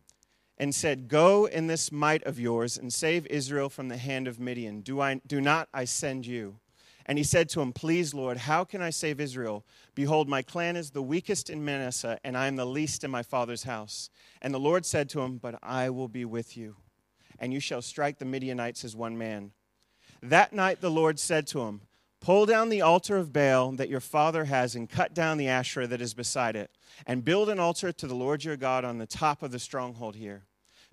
and 0.57 0.73
said, 0.73 1.07
Go 1.07 1.45
in 1.45 1.67
this 1.67 1.91
might 1.91 2.23
of 2.23 2.39
yours 2.39 2.77
and 2.77 2.91
save 2.91 3.27
Israel 3.27 3.69
from 3.69 3.89
the 3.89 3.97
hand 3.97 4.27
of 4.27 4.39
Midian. 4.39 4.81
Do, 4.81 4.99
I, 4.99 5.21
do 5.25 5.39
not 5.39 5.69
I 5.73 5.85
send 5.85 6.25
you? 6.25 6.57
And 7.05 7.17
he 7.17 7.23
said 7.23 7.49
to 7.49 7.61
him, 7.61 7.73
Please, 7.73 8.13
Lord, 8.13 8.37
how 8.37 8.63
can 8.63 8.81
I 8.81 8.89
save 8.89 9.19
Israel? 9.19 9.65
Behold, 9.95 10.29
my 10.29 10.41
clan 10.41 10.75
is 10.75 10.91
the 10.91 11.01
weakest 11.01 11.49
in 11.49 11.65
Manasseh, 11.65 12.19
and 12.23 12.37
I 12.37 12.47
am 12.47 12.55
the 12.55 12.65
least 12.65 13.03
in 13.03 13.11
my 13.11 13.23
father's 13.23 13.63
house. 13.63 14.09
And 14.41 14.53
the 14.53 14.59
Lord 14.59 14.85
said 14.85 15.09
to 15.09 15.21
him, 15.21 15.37
But 15.37 15.59
I 15.61 15.89
will 15.89 16.07
be 16.07 16.25
with 16.25 16.55
you, 16.55 16.75
and 17.39 17.53
you 17.53 17.59
shall 17.59 17.81
strike 17.81 18.19
the 18.19 18.25
Midianites 18.25 18.83
as 18.83 18.95
one 18.95 19.17
man. 19.17 19.51
That 20.21 20.53
night 20.53 20.81
the 20.81 20.91
Lord 20.91 21.19
said 21.19 21.47
to 21.47 21.61
him, 21.61 21.81
Pull 22.19 22.45
down 22.45 22.69
the 22.69 22.81
altar 22.81 23.17
of 23.17 23.33
Baal 23.33 23.71
that 23.71 23.89
your 23.89 23.99
father 23.99 24.45
has 24.45 24.75
and 24.75 24.87
cut 24.87 25.15
down 25.15 25.37
the 25.37 25.47
Asherah 25.47 25.87
that 25.87 26.01
is 26.01 26.13
beside 26.13 26.55
it, 26.55 26.69
and 27.07 27.25
build 27.25 27.49
an 27.49 27.59
altar 27.59 27.91
to 27.91 28.05
the 28.05 28.13
Lord 28.13 28.43
your 28.43 28.57
God 28.57 28.85
on 28.85 28.99
the 28.99 29.07
top 29.07 29.41
of 29.41 29.51
the 29.51 29.57
stronghold 29.57 30.15
here. 30.15 30.43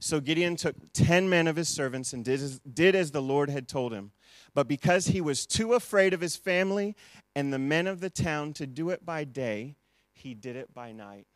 So 0.01 0.21
Gideon 0.21 0.57
took 0.57 0.77
ten 0.95 1.29
men 1.29 1.47
of 1.47 1.57
his 1.57 1.69
servants 1.69 2.15
and 2.15 2.25
did 2.25 2.41
as, 2.41 2.61
did 2.61 2.95
as 2.95 3.11
the 3.11 3.21
Lord 3.21 3.51
had 3.51 3.69
told 3.69 3.93
him. 3.93 4.13
But 4.55 4.69
because 4.69 5.09
he 5.09 5.21
was 5.21 5.45
too 5.45 5.75
afraid 5.75 6.15
of 6.15 6.21
his 6.21 6.37
family 6.37 6.97
and 7.35 7.53
the 7.53 7.59
men 7.59 7.87
of 7.87 8.01
the 8.01 8.09
town 8.09 8.55
to 8.55 8.67
do 8.67 8.89
it 8.91 9.05
by 9.05 9.25
day, 9.25 9.75
he 10.15 10.35
did 10.35 10.57
it 10.57 10.73
by 10.73 10.93
night. 10.93 11.27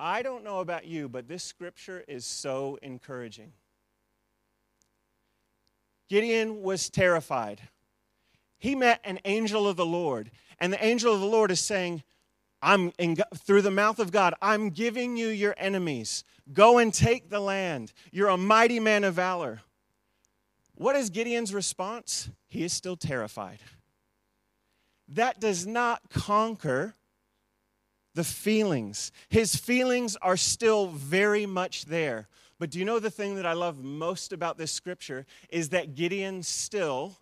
I 0.00 0.22
don't 0.22 0.44
know 0.44 0.60
about 0.60 0.86
you, 0.86 1.08
but 1.08 1.28
this 1.28 1.44
scripture 1.44 2.04
is 2.08 2.24
so 2.24 2.78
encouraging. 2.80 3.52
Gideon 6.12 6.60
was 6.60 6.90
terrified. 6.90 7.62
He 8.58 8.74
met 8.74 9.00
an 9.02 9.18
angel 9.24 9.66
of 9.66 9.78
the 9.78 9.86
Lord, 9.86 10.30
and 10.58 10.70
the 10.70 10.84
angel 10.84 11.14
of 11.14 11.20
the 11.20 11.26
Lord 11.26 11.50
is 11.50 11.58
saying, 11.58 12.02
I'm 12.60 12.92
in, 12.98 13.16
through 13.34 13.62
the 13.62 13.70
mouth 13.70 13.98
of 13.98 14.12
God, 14.12 14.34
I'm 14.42 14.68
giving 14.68 15.16
you 15.16 15.28
your 15.28 15.54
enemies. 15.56 16.22
Go 16.52 16.76
and 16.76 16.92
take 16.92 17.30
the 17.30 17.40
land. 17.40 17.94
You're 18.10 18.28
a 18.28 18.36
mighty 18.36 18.78
man 18.78 19.04
of 19.04 19.14
valor. 19.14 19.62
What 20.74 20.96
is 20.96 21.08
Gideon's 21.08 21.54
response? 21.54 22.28
He 22.46 22.62
is 22.62 22.74
still 22.74 22.96
terrified. 22.96 23.60
That 25.08 25.40
does 25.40 25.66
not 25.66 26.10
conquer 26.10 26.92
the 28.14 28.24
feelings. 28.24 29.12
His 29.30 29.56
feelings 29.56 30.16
are 30.16 30.36
still 30.36 30.88
very 30.88 31.46
much 31.46 31.86
there. 31.86 32.28
But 32.62 32.70
do 32.70 32.78
you 32.78 32.84
know 32.84 33.00
the 33.00 33.10
thing 33.10 33.34
that 33.34 33.44
I 33.44 33.54
love 33.54 33.82
most 33.82 34.32
about 34.32 34.56
this 34.56 34.70
scripture 34.70 35.26
is 35.48 35.70
that 35.70 35.96
Gideon 35.96 36.44
still 36.44 37.18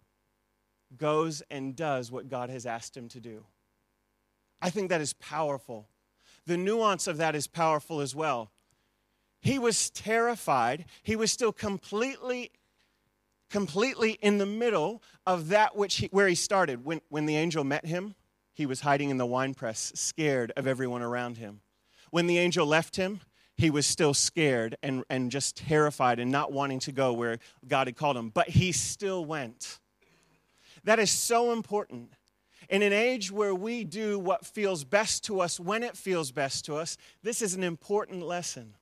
goes 0.98 1.42
and 1.50 1.74
does 1.74 2.12
what 2.12 2.28
God 2.28 2.50
has 2.50 2.66
asked 2.66 2.94
him 2.94 3.08
to 3.08 3.20
do. 3.20 3.46
I 4.60 4.68
think 4.68 4.90
that 4.90 5.00
is 5.00 5.14
powerful. 5.14 5.88
The 6.44 6.58
nuance 6.58 7.06
of 7.06 7.16
that 7.16 7.34
is 7.34 7.46
powerful 7.46 8.02
as 8.02 8.14
well. 8.14 8.50
He 9.40 9.58
was 9.58 9.88
terrified. 9.88 10.84
He 11.02 11.16
was 11.16 11.32
still 11.32 11.52
completely 11.52 12.50
completely 13.48 14.18
in 14.20 14.36
the 14.36 14.44
middle 14.44 15.02
of 15.26 15.48
that 15.48 15.74
which 15.74 15.96
he, 15.96 16.08
where 16.08 16.28
he 16.28 16.34
started. 16.34 16.84
When, 16.84 17.00
when 17.08 17.24
the 17.24 17.36
angel 17.36 17.64
met 17.64 17.86
him, 17.86 18.14
he 18.52 18.66
was 18.66 18.82
hiding 18.82 19.08
in 19.08 19.16
the 19.16 19.24
winepress, 19.24 19.90
scared 19.94 20.52
of 20.54 20.66
everyone 20.66 21.00
around 21.00 21.38
him. 21.38 21.62
When 22.10 22.26
the 22.26 22.36
angel 22.36 22.66
left 22.66 22.96
him, 22.96 23.20
he 23.60 23.68
was 23.68 23.86
still 23.86 24.14
scared 24.14 24.74
and, 24.82 25.04
and 25.10 25.30
just 25.30 25.54
terrified 25.54 26.18
and 26.18 26.32
not 26.32 26.50
wanting 26.50 26.78
to 26.80 26.92
go 26.92 27.12
where 27.12 27.38
God 27.68 27.88
had 27.88 27.96
called 27.96 28.16
him. 28.16 28.30
But 28.30 28.48
he 28.48 28.72
still 28.72 29.22
went. 29.22 29.78
That 30.84 30.98
is 30.98 31.10
so 31.10 31.52
important. 31.52 32.10
In 32.70 32.80
an 32.80 32.94
age 32.94 33.30
where 33.30 33.54
we 33.54 33.84
do 33.84 34.18
what 34.18 34.46
feels 34.46 34.84
best 34.84 35.24
to 35.24 35.40
us 35.40 35.60
when 35.60 35.82
it 35.82 35.94
feels 35.94 36.32
best 36.32 36.64
to 36.64 36.76
us, 36.76 36.96
this 37.22 37.42
is 37.42 37.52
an 37.52 37.62
important 37.62 38.22
lesson. 38.22 38.76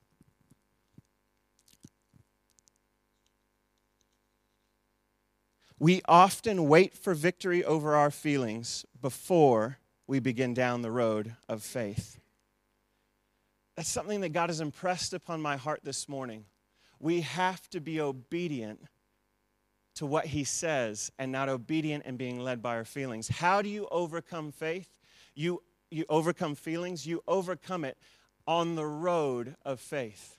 We 5.77 6.01
often 6.07 6.69
wait 6.69 6.93
for 6.93 7.13
victory 7.13 7.65
over 7.65 7.95
our 7.95 8.11
feelings 8.11 8.85
before 9.01 9.79
we 10.07 10.19
begin 10.19 10.53
down 10.53 10.83
the 10.83 10.91
road 10.91 11.35
of 11.49 11.63
faith. 11.63 12.18
That's 13.79 13.87
something 13.87 14.19
that 14.19 14.33
God 14.33 14.49
has 14.49 14.59
impressed 14.59 15.13
upon 15.13 15.41
my 15.41 15.55
heart 15.55 15.79
this 15.85 16.09
morning. 16.09 16.43
We 16.99 17.21
have 17.21 17.69
to 17.69 17.79
be 17.79 18.01
obedient 18.01 18.81
to 19.95 20.05
what 20.05 20.25
He 20.25 20.43
says 20.43 21.13
and 21.17 21.31
not 21.31 21.47
obedient 21.47 22.03
and 22.05 22.17
being 22.17 22.41
led 22.41 22.61
by 22.61 22.75
our 22.75 22.83
feelings. 22.83 23.29
How 23.29 23.61
do 23.61 23.69
you 23.69 23.87
overcome 23.89 24.51
faith? 24.51 24.99
You, 25.33 25.63
you 25.89 26.03
overcome 26.09 26.55
feelings, 26.55 27.07
you 27.07 27.23
overcome 27.25 27.85
it 27.85 27.97
on 28.45 28.75
the 28.75 28.85
road 28.85 29.55
of 29.63 29.79
faith. 29.79 30.37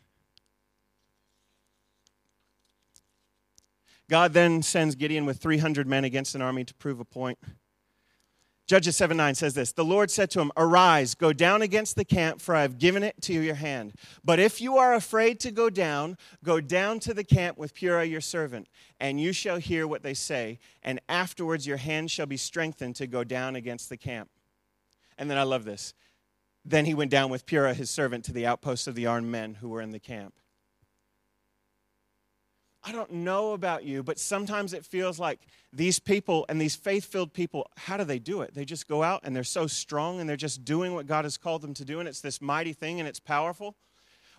God 4.10 4.34
then 4.34 4.60
sends 4.60 4.96
Gideon 4.96 5.24
with 5.24 5.38
300 5.38 5.86
men 5.86 6.04
against 6.04 6.34
an 6.34 6.42
army 6.42 6.64
to 6.64 6.74
prove 6.74 7.00
a 7.00 7.06
point. 7.06 7.38
Judges 8.70 8.94
7 8.94 9.16
9 9.16 9.34
says 9.34 9.54
this 9.54 9.72
The 9.72 9.84
Lord 9.84 10.12
said 10.12 10.30
to 10.30 10.40
him, 10.40 10.52
Arise, 10.56 11.16
go 11.16 11.32
down 11.32 11.60
against 11.60 11.96
the 11.96 12.04
camp, 12.04 12.40
for 12.40 12.54
I 12.54 12.62
have 12.62 12.78
given 12.78 13.02
it 13.02 13.20
to 13.22 13.32
your 13.32 13.56
hand. 13.56 13.94
But 14.22 14.38
if 14.38 14.60
you 14.60 14.76
are 14.76 14.94
afraid 14.94 15.40
to 15.40 15.50
go 15.50 15.70
down, 15.70 16.16
go 16.44 16.60
down 16.60 17.00
to 17.00 17.12
the 17.12 17.24
camp 17.24 17.58
with 17.58 17.74
Purah 17.74 18.08
your 18.08 18.20
servant, 18.20 18.68
and 19.00 19.20
you 19.20 19.32
shall 19.32 19.56
hear 19.56 19.88
what 19.88 20.04
they 20.04 20.14
say, 20.14 20.60
and 20.84 21.00
afterwards 21.08 21.66
your 21.66 21.78
hand 21.78 22.12
shall 22.12 22.26
be 22.26 22.36
strengthened 22.36 22.94
to 22.94 23.08
go 23.08 23.24
down 23.24 23.56
against 23.56 23.88
the 23.88 23.96
camp. 23.96 24.30
And 25.18 25.28
then 25.28 25.36
I 25.36 25.42
love 25.42 25.64
this. 25.64 25.92
Then 26.64 26.84
he 26.84 26.94
went 26.94 27.10
down 27.10 27.28
with 27.28 27.46
Purah 27.46 27.74
his 27.74 27.90
servant 27.90 28.24
to 28.26 28.32
the 28.32 28.46
outposts 28.46 28.86
of 28.86 28.94
the 28.94 29.06
armed 29.06 29.32
men 29.32 29.54
who 29.54 29.68
were 29.68 29.82
in 29.82 29.90
the 29.90 29.98
camp. 29.98 30.34
I 32.82 32.92
don't 32.92 33.10
know 33.10 33.52
about 33.52 33.84
you, 33.84 34.02
but 34.02 34.18
sometimes 34.18 34.72
it 34.72 34.86
feels 34.86 35.18
like 35.18 35.40
these 35.72 35.98
people 35.98 36.46
and 36.48 36.60
these 36.60 36.74
faith 36.74 37.04
filled 37.04 37.34
people, 37.34 37.70
how 37.76 37.98
do 37.98 38.04
they 38.04 38.18
do 38.18 38.40
it? 38.40 38.54
They 38.54 38.64
just 38.64 38.88
go 38.88 39.02
out 39.02 39.20
and 39.22 39.36
they're 39.36 39.44
so 39.44 39.66
strong 39.66 40.18
and 40.18 40.28
they're 40.28 40.36
just 40.36 40.64
doing 40.64 40.94
what 40.94 41.06
God 41.06 41.24
has 41.24 41.36
called 41.36 41.60
them 41.62 41.74
to 41.74 41.84
do, 41.84 42.00
and 42.00 42.08
it's 42.08 42.20
this 42.20 42.40
mighty 42.40 42.72
thing 42.72 42.98
and 42.98 43.08
it's 43.08 43.20
powerful. 43.20 43.76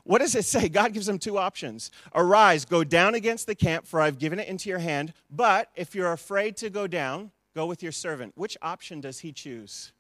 What 0.04 0.20
does 0.20 0.34
it 0.34 0.46
say? 0.46 0.70
God 0.70 0.94
gives 0.94 1.06
them 1.06 1.20
two 1.20 1.38
options 1.38 1.92
Arise, 2.16 2.66
go 2.66 2.84
down 2.84 3.14
against 3.16 3.48
the 3.48 3.56
camp, 3.56 3.86
for 3.86 4.02
I've 4.02 4.18
given 4.18 4.40
it 4.40 4.48
into 4.48 4.70
your 4.70 4.80
hand. 4.80 5.14
But 5.30 5.70
if 5.76 5.94
you're 5.94 6.12
afraid 6.12 6.58
to 6.58 6.70
go 6.70 6.88
down, 6.88 7.32
go 7.56 7.66
with 7.66 7.84
your 7.84 7.92
servant. 7.92 8.34
Which 8.36 8.58
option 8.62 9.02
does 9.02 9.20
he 9.20 9.32
choose? 9.32 9.92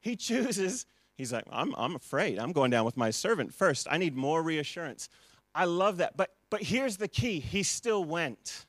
He 0.00 0.16
chooses, 0.16 0.86
he's 1.16 1.32
like, 1.32 1.44
I'm, 1.50 1.74
I'm 1.76 1.94
afraid. 1.94 2.38
I'm 2.38 2.52
going 2.52 2.70
down 2.70 2.86
with 2.86 2.96
my 2.96 3.10
servant 3.10 3.52
first. 3.52 3.86
I 3.90 3.98
need 3.98 4.16
more 4.16 4.42
reassurance. 4.42 5.10
I 5.56 5.64
love 5.64 5.96
that. 5.96 6.16
But 6.16 6.30
but 6.50 6.62
here's 6.62 6.96
the 6.96 7.08
key 7.08 7.40
he 7.40 7.62
still 7.62 8.04
went. 8.04 8.66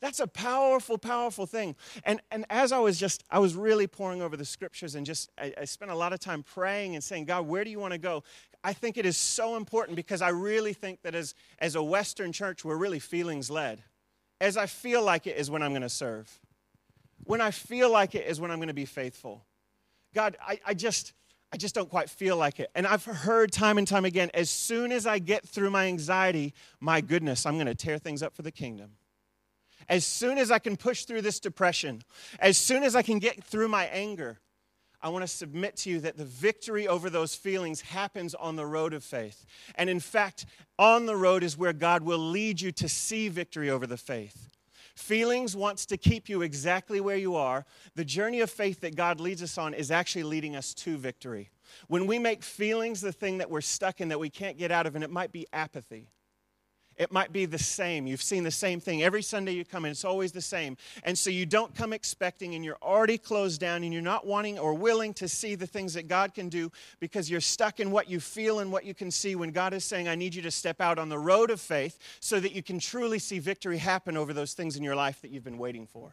That's 0.00 0.20
a 0.20 0.26
powerful, 0.26 0.98
powerful 0.98 1.46
thing. 1.46 1.76
And, 2.04 2.20
and 2.30 2.44
as 2.50 2.72
I 2.72 2.78
was 2.78 2.98
just, 2.98 3.24
I 3.30 3.38
was 3.38 3.54
really 3.54 3.86
poring 3.86 4.20
over 4.20 4.36
the 4.36 4.44
scriptures 4.44 4.96
and 4.96 5.06
just, 5.06 5.30
I, 5.38 5.54
I 5.62 5.64
spent 5.64 5.90
a 5.90 5.94
lot 5.94 6.12
of 6.12 6.20
time 6.20 6.42
praying 6.42 6.94
and 6.94 7.02
saying, 7.02 7.24
God, 7.24 7.46
where 7.46 7.64
do 7.64 7.70
you 7.70 7.78
want 7.78 7.92
to 7.92 7.98
go? 7.98 8.22
I 8.62 8.74
think 8.74 8.98
it 8.98 9.06
is 9.06 9.16
so 9.16 9.56
important 9.56 9.96
because 9.96 10.20
I 10.20 10.28
really 10.28 10.74
think 10.74 11.00
that 11.02 11.14
as, 11.14 11.34
as 11.58 11.74
a 11.74 11.82
Western 11.82 12.32
church, 12.32 12.66
we're 12.66 12.76
really 12.76 12.98
feelings 12.98 13.50
led. 13.50 13.82
As 14.42 14.58
I 14.58 14.66
feel 14.66 15.02
like 15.02 15.26
it 15.26 15.38
is 15.38 15.50
when 15.50 15.62
I'm 15.62 15.72
going 15.72 15.82
to 15.82 15.88
serve. 15.88 16.38
When 17.24 17.40
I 17.40 17.50
feel 17.50 17.90
like 17.90 18.14
it 18.14 18.26
is 18.26 18.38
when 18.38 18.50
I'm 18.50 18.58
going 18.58 18.68
to 18.68 18.74
be 18.74 18.84
faithful. 18.84 19.42
God, 20.14 20.36
I, 20.46 20.60
I 20.66 20.74
just, 20.74 21.14
I 21.54 21.56
just 21.56 21.76
don't 21.76 21.88
quite 21.88 22.10
feel 22.10 22.36
like 22.36 22.58
it. 22.58 22.68
And 22.74 22.84
I've 22.84 23.04
heard 23.04 23.52
time 23.52 23.78
and 23.78 23.86
time 23.86 24.04
again 24.04 24.28
as 24.34 24.50
soon 24.50 24.90
as 24.90 25.06
I 25.06 25.20
get 25.20 25.46
through 25.46 25.70
my 25.70 25.86
anxiety, 25.86 26.52
my 26.80 27.00
goodness, 27.00 27.46
I'm 27.46 27.54
going 27.54 27.68
to 27.68 27.76
tear 27.76 27.96
things 27.96 28.24
up 28.24 28.34
for 28.34 28.42
the 28.42 28.50
kingdom. 28.50 28.96
As 29.88 30.04
soon 30.04 30.36
as 30.36 30.50
I 30.50 30.58
can 30.58 30.76
push 30.76 31.04
through 31.04 31.22
this 31.22 31.38
depression, 31.38 32.02
as 32.40 32.58
soon 32.58 32.82
as 32.82 32.96
I 32.96 33.02
can 33.02 33.20
get 33.20 33.44
through 33.44 33.68
my 33.68 33.84
anger, 33.84 34.40
I 35.00 35.10
want 35.10 35.22
to 35.22 35.28
submit 35.28 35.76
to 35.76 35.90
you 35.90 36.00
that 36.00 36.16
the 36.16 36.24
victory 36.24 36.88
over 36.88 37.08
those 37.08 37.36
feelings 37.36 37.82
happens 37.82 38.34
on 38.34 38.56
the 38.56 38.66
road 38.66 38.92
of 38.92 39.04
faith. 39.04 39.46
And 39.76 39.88
in 39.88 40.00
fact, 40.00 40.46
on 40.76 41.06
the 41.06 41.14
road 41.14 41.44
is 41.44 41.56
where 41.56 41.72
God 41.72 42.02
will 42.02 42.18
lead 42.18 42.60
you 42.60 42.72
to 42.72 42.88
see 42.88 43.28
victory 43.28 43.70
over 43.70 43.86
the 43.86 43.96
faith. 43.96 44.50
Feelings 44.94 45.56
wants 45.56 45.86
to 45.86 45.96
keep 45.96 46.28
you 46.28 46.42
exactly 46.42 47.00
where 47.00 47.16
you 47.16 47.34
are. 47.34 47.64
The 47.96 48.04
journey 48.04 48.40
of 48.40 48.50
faith 48.50 48.80
that 48.80 48.94
God 48.94 49.18
leads 49.18 49.42
us 49.42 49.58
on 49.58 49.74
is 49.74 49.90
actually 49.90 50.22
leading 50.22 50.54
us 50.54 50.72
to 50.74 50.96
victory. 50.96 51.50
When 51.88 52.06
we 52.06 52.18
make 52.18 52.44
feelings 52.44 53.00
the 53.00 53.12
thing 53.12 53.38
that 53.38 53.50
we're 53.50 53.60
stuck 53.60 54.00
in 54.00 54.08
that 54.08 54.20
we 54.20 54.30
can't 54.30 54.56
get 54.56 54.70
out 54.70 54.86
of, 54.86 54.94
and 54.94 55.02
it 55.02 55.10
might 55.10 55.32
be 55.32 55.46
apathy. 55.52 56.08
It 56.96 57.12
might 57.12 57.32
be 57.32 57.46
the 57.46 57.58
same. 57.58 58.06
You've 58.06 58.22
seen 58.22 58.44
the 58.44 58.50
same 58.50 58.80
thing. 58.80 59.02
Every 59.02 59.22
Sunday 59.22 59.52
you 59.52 59.64
come 59.64 59.84
in, 59.84 59.90
it's 59.90 60.04
always 60.04 60.32
the 60.32 60.40
same. 60.40 60.76
And 61.02 61.18
so 61.18 61.30
you 61.30 61.46
don't 61.46 61.74
come 61.74 61.92
expecting, 61.92 62.54
and 62.54 62.64
you're 62.64 62.78
already 62.82 63.18
closed 63.18 63.60
down, 63.60 63.82
and 63.82 63.92
you're 63.92 64.02
not 64.02 64.26
wanting 64.26 64.58
or 64.58 64.74
willing 64.74 65.14
to 65.14 65.28
see 65.28 65.54
the 65.54 65.66
things 65.66 65.94
that 65.94 66.08
God 66.08 66.34
can 66.34 66.48
do 66.48 66.70
because 67.00 67.30
you're 67.30 67.40
stuck 67.40 67.80
in 67.80 67.90
what 67.90 68.08
you 68.08 68.20
feel 68.20 68.60
and 68.60 68.70
what 68.70 68.84
you 68.84 68.94
can 68.94 69.10
see 69.10 69.34
when 69.34 69.50
God 69.50 69.74
is 69.74 69.84
saying, 69.84 70.08
I 70.08 70.14
need 70.14 70.34
you 70.34 70.42
to 70.42 70.50
step 70.50 70.80
out 70.80 70.98
on 70.98 71.08
the 71.08 71.18
road 71.18 71.50
of 71.50 71.60
faith 71.60 71.98
so 72.20 72.40
that 72.40 72.52
you 72.52 72.62
can 72.62 72.78
truly 72.78 73.18
see 73.18 73.38
victory 73.38 73.78
happen 73.78 74.16
over 74.16 74.32
those 74.32 74.54
things 74.54 74.76
in 74.76 74.82
your 74.82 74.96
life 74.96 75.20
that 75.22 75.30
you've 75.30 75.44
been 75.44 75.58
waiting 75.58 75.86
for. 75.86 76.12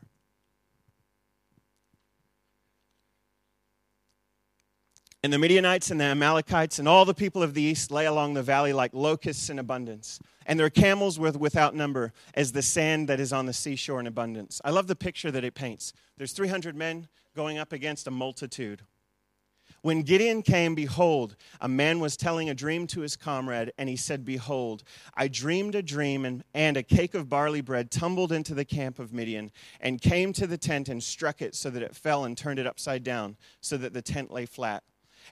And 5.24 5.32
the 5.32 5.38
Midianites 5.38 5.92
and 5.92 6.02
the 6.02 6.06
Amalekites 6.06 6.80
and 6.80 6.88
all 6.88 7.06
the 7.06 7.14
people 7.14 7.44
of 7.44 7.54
the 7.54 7.62
east 7.62 7.92
lay 7.92 8.08
along 8.08 8.34
the 8.34 8.42
valley 8.42 8.74
like 8.74 8.92
locusts 8.92 9.52
in 9.52 9.60
abundance. 9.60 10.20
And 10.48 10.60
their 10.60 10.72
camels 10.72 11.20
were 11.20 11.32
without 11.32 11.76
number 11.76 12.12
as 12.34 12.52
the 12.52 12.64
sand 12.64 13.08
that 13.08 13.20
is 13.20 13.32
on 13.32 13.46
the 13.46 13.54
seashore 13.54 14.00
in 14.00 14.08
abundance. 14.08 14.60
I 14.66 14.72
love 14.72 14.88
the 14.88 14.96
picture 14.96 15.30
that 15.30 15.44
it 15.44 15.54
paints. 15.54 15.94
There's 16.18 16.34
300 16.34 16.76
men 16.76 17.08
going 17.36 17.60
up 17.60 17.72
against 17.72 18.08
a 18.08 18.12
multitude. 18.12 18.82
When 19.84 20.02
Gideon 20.02 20.42
came, 20.42 20.74
behold, 20.74 21.36
a 21.60 21.68
man 21.68 22.00
was 22.00 22.18
telling 22.18 22.50
a 22.50 22.56
dream 22.56 22.88
to 22.88 23.02
his 23.02 23.16
comrade, 23.16 23.72
and 23.78 23.90
he 23.90 23.96
said, 23.96 24.26
Behold, 24.26 24.84
I 25.16 25.28
dreamed 25.28 25.74
a 25.74 25.82
dream, 25.82 26.24
and, 26.26 26.44
and 26.54 26.78
a 26.78 26.84
cake 26.84 27.16
of 27.16 27.30
barley 27.30 27.62
bread 27.62 27.90
tumbled 27.90 28.32
into 28.32 28.54
the 28.54 28.66
camp 28.66 29.00
of 29.00 29.12
Midian, 29.12 29.52
and 29.80 30.00
came 30.00 30.34
to 30.34 30.46
the 30.46 30.58
tent 30.58 30.88
and 30.88 31.02
struck 31.02 31.42
it 31.42 31.56
so 31.56 31.72
that 31.72 31.82
it 31.82 31.96
fell 31.96 32.26
and 32.26 32.38
turned 32.38 32.60
it 32.60 32.68
upside 32.68 33.04
down, 33.04 33.38
so 33.60 33.76
that 33.78 33.94
the 33.94 34.04
tent 34.04 34.32
lay 34.32 34.46
flat. 34.46 34.84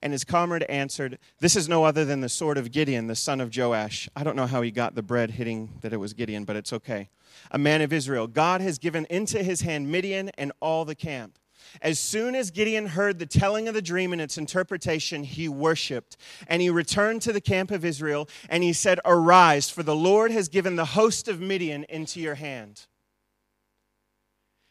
And 0.02 0.14
his 0.14 0.24
comrade 0.24 0.64
answered, 0.64 1.20
This 1.40 1.56
is 1.56 1.68
no 1.68 1.84
other 1.84 2.06
than 2.06 2.22
the 2.22 2.30
sword 2.30 2.58
of 2.58 2.72
Gideon, 2.72 3.08
the 3.08 3.16
son 3.16 3.42
of 3.42 3.56
Joash. 3.56 4.10
I 4.16 4.24
don't 4.24 4.36
know 4.36 4.48
how 4.48 4.62
he 4.62 4.72
got 4.72 4.96
the 4.96 5.04
bread 5.04 5.32
hitting 5.32 5.78
that 5.82 5.94
it 5.94 5.98
was 5.98 6.14
Gideon, 6.14 6.46
but 6.46 6.56
it's 6.56 6.74
okay. 6.74 7.10
A 7.52 7.58
man 7.58 7.82
of 7.82 7.94
Israel. 7.94 8.28
God 8.28 8.62
has 8.62 8.78
given 8.78 9.06
into 9.10 9.44
his 9.44 9.62
hand 9.62 9.92
Midian 9.92 10.30
and 10.38 10.52
all 10.62 10.86
the 10.86 10.96
camp. 10.96 11.38
As 11.82 12.00
soon 12.00 12.36
as 12.36 12.52
Gideon 12.52 12.88
heard 12.88 13.20
the 13.20 13.26
telling 13.26 13.68
of 13.68 13.74
the 13.74 13.82
dream 13.82 14.12
and 14.12 14.22
its 14.22 14.38
interpretation, 14.38 15.24
he 15.24 15.48
worshiped. 15.48 16.18
And 16.48 16.62
he 16.62 16.70
returned 16.70 17.22
to 17.24 17.34
the 17.34 17.42
camp 17.42 17.72
of 17.72 17.86
Israel, 17.86 18.28
and 18.50 18.64
he 18.64 18.74
said, 18.74 19.00
Arise, 19.06 19.70
for 19.70 19.84
the 19.84 19.96
Lord 19.96 20.32
has 20.32 20.50
given 20.50 20.76
the 20.76 20.86
host 20.86 21.28
of 21.28 21.40
Midian 21.40 21.84
into 21.86 22.20
your 22.20 22.36
hand. 22.36 22.88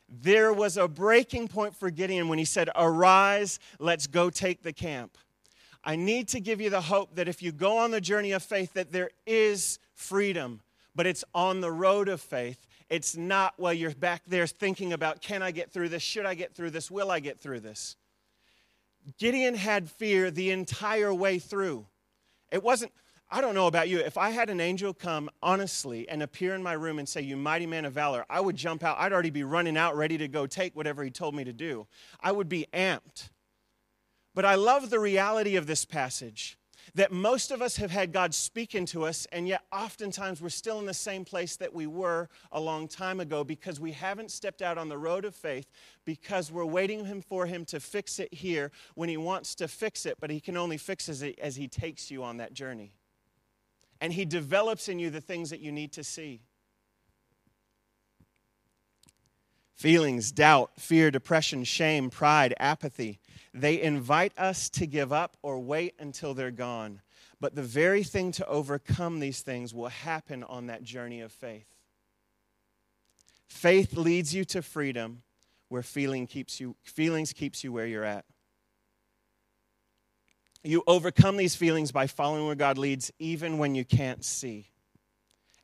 There 0.09 0.53
was 0.53 0.77
a 0.77 0.88
breaking 0.88 1.49
point 1.49 1.77
for 1.77 1.91
Gideon 1.91 2.29
when 2.29 2.38
he 2.38 2.45
said, 2.45 2.71
Arise, 2.75 3.59
let's 3.79 4.07
go 4.07 4.31
take 4.31 4.62
the 4.62 4.73
camp. 4.73 5.19
I 5.85 5.97
need 5.97 6.29
to 6.29 6.41
give 6.41 6.61
you 6.61 6.71
the 6.71 6.81
hope 6.81 7.15
that 7.17 7.29
if 7.29 7.43
you 7.43 7.53
go 7.53 7.79
on 7.79 7.91
the 7.91 8.00
journey 8.00 8.33
of 8.33 8.43
faith, 8.43 8.73
that 8.75 8.91
there 8.93 9.11
is 9.27 9.79
freedom, 9.95 10.61
but 10.95 11.07
it's 11.07 11.25
on 11.35 11.61
the 11.61 11.71
road 11.71 12.09
of 12.09 12.21
faith. 12.21 12.67
It's 12.91 13.17
not 13.17 13.55
while 13.59 13.73
you're 13.73 13.95
back 13.95 14.23
there 14.27 14.47
thinking 14.47 14.93
about, 14.93 15.21
can 15.21 15.43
I 15.43 15.50
get 15.50 15.71
through 15.71 15.91
this? 15.91 16.03
Should 16.03 16.27
I 16.27 16.35
get 16.35 16.55
through 16.55 16.71
this? 16.71 16.91
Will 16.91 17.11
I 17.11 17.21
get 17.21 17.38
through 17.38 17.61
this? 17.61 17.97
Gideon 19.19 19.55
had 19.55 19.91
fear 19.91 20.31
the 20.31 20.50
entire 20.50 21.12
way 21.12 21.38
through. 21.38 21.87
It 22.50 22.62
wasn't, 22.62 22.93
I 23.31 23.43
don't 23.43 23.55
know 23.55 23.67
about 23.67 23.91
you. 23.91 23.99
If 23.99 24.17
I 24.17 24.31
had 24.31 24.49
an 24.49 24.59
angel 24.59 24.95
come 24.95 25.29
honestly 25.43 26.09
and 26.09 26.23
appear 26.23 26.55
in 26.55 26.63
my 26.63 26.73
room 26.73 26.99
and 26.99 27.07
say, 27.07 27.21
You 27.21 27.37
mighty 27.37 27.67
man 27.67 27.85
of 27.85 27.93
valor, 27.93 28.25
I 28.31 28.41
would 28.41 28.57
jump 28.57 28.83
out. 28.83 28.97
I'd 28.99 29.13
already 29.13 29.31
be 29.31 29.45
running 29.45 29.77
out, 29.77 29.97
ready 29.97 30.17
to 30.19 30.29
go 30.29 30.47
take 30.47 30.75
whatever 30.75 31.05
he 31.05 31.11
told 31.11 31.35
me 31.35 31.45
to 31.45 31.53
do. 31.53 31.87
I 32.21 32.33
would 32.33 32.49
be 32.49 32.67
amped. 32.73 33.29
But 34.35 34.47
I 34.47 34.55
love 34.55 34.89
the 34.89 35.01
reality 35.01 35.57
of 35.57 35.67
this 35.67 35.85
passage 35.85 36.59
that 36.95 37.13
most 37.13 37.51
of 37.51 37.61
us 37.61 37.77
have 37.77 37.91
had 37.91 38.13
God 38.13 38.33
speak 38.33 38.75
into 38.75 39.05
us, 39.05 39.27
and 39.31 39.47
yet 39.47 39.63
oftentimes 39.71 40.41
we're 40.41 40.49
still 40.49 40.79
in 40.79 40.87
the 40.87 40.95
same 40.95 41.23
place 41.23 41.55
that 41.57 41.75
we 41.75 41.87
were 41.87 42.31
a 42.51 42.59
long 42.59 42.89
time 42.89 43.21
ago 43.21 43.45
because 43.45 43.79
we 43.79 43.93
haven't 43.93 44.31
stepped 44.31 44.63
out 44.63 44.79
on 44.79 44.89
the 44.89 44.97
road 44.97 45.27
of 45.27 45.35
faith 45.35 45.67
because 46.07 46.51
we're 46.51 46.65
waiting 46.65 47.05
him 47.05 47.21
for 47.21 47.45
him 47.45 47.67
to 47.67 47.79
fix 47.79 48.19
it 48.19 48.33
here 48.33 48.71
when 48.95 49.11
he 49.11 49.19
wants 49.19 49.55
to 49.57 49.69
fix 49.69 50.07
it, 50.07 50.17
but 50.19 50.31
he 50.31 50.41
can 50.41 50.57
only 50.57 50.79
fix 50.79 51.11
it 51.11 51.39
as 51.39 51.57
he 51.57 51.69
takes 51.69 52.11
you 52.11 52.23
on 52.23 52.39
that 52.39 52.55
journey 52.55 52.95
and 54.00 54.12
He 54.12 54.25
develops 54.25 54.88
in 54.88 54.99
you 54.99 55.11
the 55.11 55.21
things 55.21 55.50
that 55.50 55.61
you 55.61 55.73
need 55.73 55.93
to 55.93 56.05
see. 56.05 56.40
Feelings, 59.75 60.33
doubt, 60.33 60.73
fear, 60.76 61.11
depression, 61.11 61.62
shame, 61.62 62.11
pride, 62.11 62.52
apathy, 62.59 63.21
they 63.55 63.81
invite 63.81 64.33
us 64.37 64.69
to 64.71 64.87
give 64.87 65.12
up 65.12 65.37
or 65.43 65.61
wait 65.61 65.95
until 66.00 66.35
they're 66.35 66.50
gone. 66.50 67.00
But 67.40 67.55
the 67.55 67.62
very 67.62 68.02
thing 68.02 68.33
to 68.33 68.47
overcome 68.47 69.21
these 69.21 69.43
things 69.43 69.73
will 69.73 69.88
happen 69.88 70.43
on 70.43 70.67
that 70.67 70.83
journey 70.83 71.21
of 71.21 71.31
faith. 71.31 71.69
Faith 73.47 73.97
leads 73.97 74.35
you 74.35 74.45
to 74.47 74.62
freedom 74.62 75.23
where 75.69 75.83
feeling 75.83 76.26
keeps 76.26 76.61
you, 76.61 76.75
feelings 76.83 77.33
keeps 77.33 77.62
you 77.62 77.73
where 77.73 77.87
you're 77.87 78.05
at. 78.05 78.25
You 80.69 80.83
overcome 80.87 81.39
these 81.39 81.57
feelings 81.57 81.93
by 81.93 82.07
following 82.07 82.45
where 82.45 82.55
God 82.55 82.77
leads, 82.77 83.11
even 83.19 83.57
when 83.57 83.75
you 83.75 83.87
can't 83.87 84.23
see. 84.23 84.67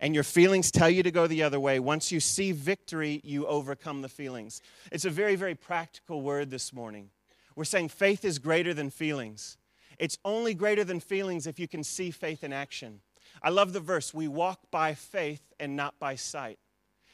And 0.01 0.15
your 0.15 0.25
feelings 0.25 0.71
tell 0.71 0.89
you 0.89 1.03
to 1.03 1.11
go 1.11 1.27
the 1.27 1.43
other 1.43 1.61
way. 1.61 1.79
Once 1.79 2.11
you 2.11 2.21
see 2.21 2.53
victory, 2.53 3.21
you 3.23 3.47
overcome 3.47 4.01
the 4.01 4.09
feelings. 4.09 4.63
It's 4.91 5.05
a 5.05 5.11
very, 5.11 5.37
very 5.37 5.55
practical 5.55 6.23
word 6.23 6.49
this 6.49 6.73
morning. 6.73 7.11
We're 7.55 7.65
saying 7.65 7.91
faith 7.91 8.25
is 8.25 8.39
greater 8.39 8.73
than 8.73 8.89
feelings. 8.89 9.59
It's 9.99 10.17
only 10.25 10.55
greater 10.55 10.85
than 10.85 11.01
feelings 11.01 11.47
if 11.47 11.59
you 11.59 11.69
can 11.69 11.85
see 11.85 12.11
faith 12.11 12.43
in 12.43 12.55
action. 12.55 13.03
I 13.43 13.51
love 13.51 13.75
the 13.75 13.81
verse, 13.81 14.15
we 14.15 14.27
walk 14.27 14.71
by 14.71 14.95
faith 14.95 15.53
and 15.61 15.77
not 15.77 15.99
by 15.99 16.15
sight. 16.15 16.59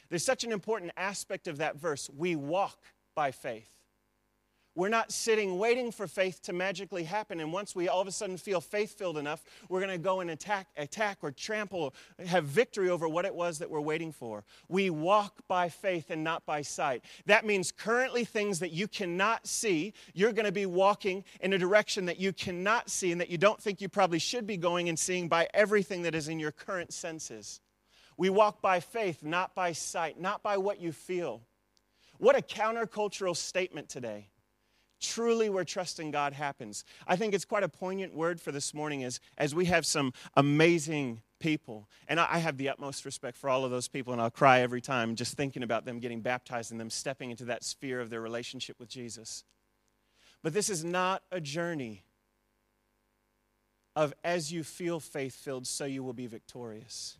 There's 0.07 0.23
such 0.23 0.45
an 0.45 0.53
important 0.53 0.93
aspect 0.95 1.45
of 1.45 1.57
that 1.57 1.75
verse. 1.75 2.09
We 2.09 2.37
walk 2.37 2.79
by 3.15 3.31
faith. 3.31 3.80
We're 4.73 4.89
not 4.89 5.11
sitting 5.11 5.59
waiting 5.59 5.91
for 5.91 6.07
faith 6.07 6.41
to 6.43 6.53
magically 6.53 7.03
happen. 7.03 7.41
And 7.41 7.51
once 7.51 7.75
we 7.75 7.89
all 7.89 7.99
of 7.99 8.07
a 8.07 8.11
sudden 8.11 8.37
feel 8.37 8.61
faith 8.61 8.97
filled 8.97 9.17
enough, 9.17 9.43
we're 9.67 9.81
going 9.81 9.91
to 9.91 9.97
go 9.97 10.21
and 10.21 10.29
attack, 10.29 10.67
attack 10.77 11.17
or 11.21 11.31
trample, 11.31 11.93
have 12.25 12.45
victory 12.45 12.89
over 12.89 13.09
what 13.09 13.25
it 13.25 13.35
was 13.35 13.59
that 13.59 13.69
we're 13.69 13.81
waiting 13.81 14.13
for. 14.13 14.45
We 14.69 14.89
walk 14.89 15.41
by 15.49 15.67
faith 15.67 16.09
and 16.09 16.23
not 16.23 16.45
by 16.45 16.61
sight. 16.61 17.03
That 17.25 17.45
means 17.45 17.71
currently 17.71 18.23
things 18.23 18.59
that 18.59 18.71
you 18.71 18.87
cannot 18.87 19.45
see, 19.45 19.93
you're 20.13 20.31
going 20.31 20.45
to 20.45 20.53
be 20.53 20.65
walking 20.65 21.25
in 21.41 21.51
a 21.51 21.57
direction 21.57 22.05
that 22.05 22.19
you 22.19 22.31
cannot 22.31 22.89
see 22.89 23.11
and 23.11 23.19
that 23.19 23.29
you 23.29 23.37
don't 23.37 23.61
think 23.61 23.81
you 23.81 23.89
probably 23.89 24.19
should 24.19 24.47
be 24.47 24.55
going 24.55 24.87
and 24.87 24.97
seeing 24.97 25.27
by 25.27 25.49
everything 25.53 26.03
that 26.03 26.15
is 26.15 26.29
in 26.29 26.39
your 26.39 26.51
current 26.51 26.93
senses. 26.93 27.59
We 28.15 28.29
walk 28.29 28.61
by 28.61 28.79
faith, 28.79 29.21
not 29.21 29.53
by 29.53 29.73
sight, 29.73 30.17
not 30.17 30.43
by 30.43 30.55
what 30.55 30.79
you 30.79 30.93
feel. 30.93 31.41
What 32.19 32.37
a 32.37 32.41
countercultural 32.41 33.35
statement 33.35 33.89
today 33.89 34.30
truly 35.01 35.49
where 35.49 35.65
trusting 35.65 36.11
God 36.11 36.33
happens. 36.33 36.85
I 37.07 37.15
think 37.15 37.33
it's 37.33 37.45
quite 37.45 37.63
a 37.63 37.69
poignant 37.69 38.13
word 38.13 38.39
for 38.39 38.51
this 38.51 38.73
morning 38.73 39.03
as, 39.03 39.19
as 39.37 39.53
we 39.53 39.65
have 39.65 39.85
some 39.85 40.13
amazing 40.37 41.21
people. 41.39 41.89
And 42.07 42.19
I, 42.19 42.27
I 42.31 42.37
have 42.37 42.57
the 42.57 42.69
utmost 42.69 43.03
respect 43.03 43.35
for 43.35 43.49
all 43.49 43.65
of 43.65 43.71
those 43.71 43.87
people, 43.87 44.13
and 44.13 44.21
I'll 44.21 44.29
cry 44.29 44.59
every 44.61 44.81
time 44.81 45.15
just 45.15 45.35
thinking 45.35 45.63
about 45.63 45.83
them 45.83 45.99
getting 45.99 46.21
baptized 46.21 46.71
and 46.71 46.79
them 46.79 46.89
stepping 46.89 47.31
into 47.31 47.45
that 47.45 47.63
sphere 47.63 47.99
of 47.99 48.09
their 48.09 48.21
relationship 48.21 48.79
with 48.79 48.87
Jesus. 48.87 49.43
But 50.43 50.53
this 50.53 50.69
is 50.69 50.85
not 50.85 51.23
a 51.31 51.41
journey 51.41 52.03
of 53.95 54.13
as 54.23 54.51
you 54.53 54.63
feel 54.63 54.99
faith 54.99 55.35
filled, 55.35 55.67
so 55.67 55.85
you 55.85 56.03
will 56.03 56.13
be 56.13 56.27
victorious. 56.27 57.17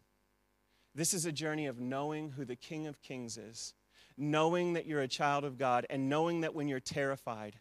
This 0.96 1.14
is 1.14 1.26
a 1.26 1.32
journey 1.32 1.68
of 1.68 1.80
knowing 1.80 2.32
who 2.32 2.46
the 2.46 2.56
King 2.56 2.88
of 2.88 3.02
Kings 3.02 3.38
is, 3.38 3.74
knowing 4.18 4.74
that 4.74 4.86
you're 4.86 5.02
a 5.02 5.08
child 5.08 5.44
of 5.44 5.58
God, 5.58 5.86
and 5.90 6.10
knowing 6.10 6.42
that 6.42 6.54
when 6.54 6.68
you're 6.68 6.80
terrified, 6.80 7.56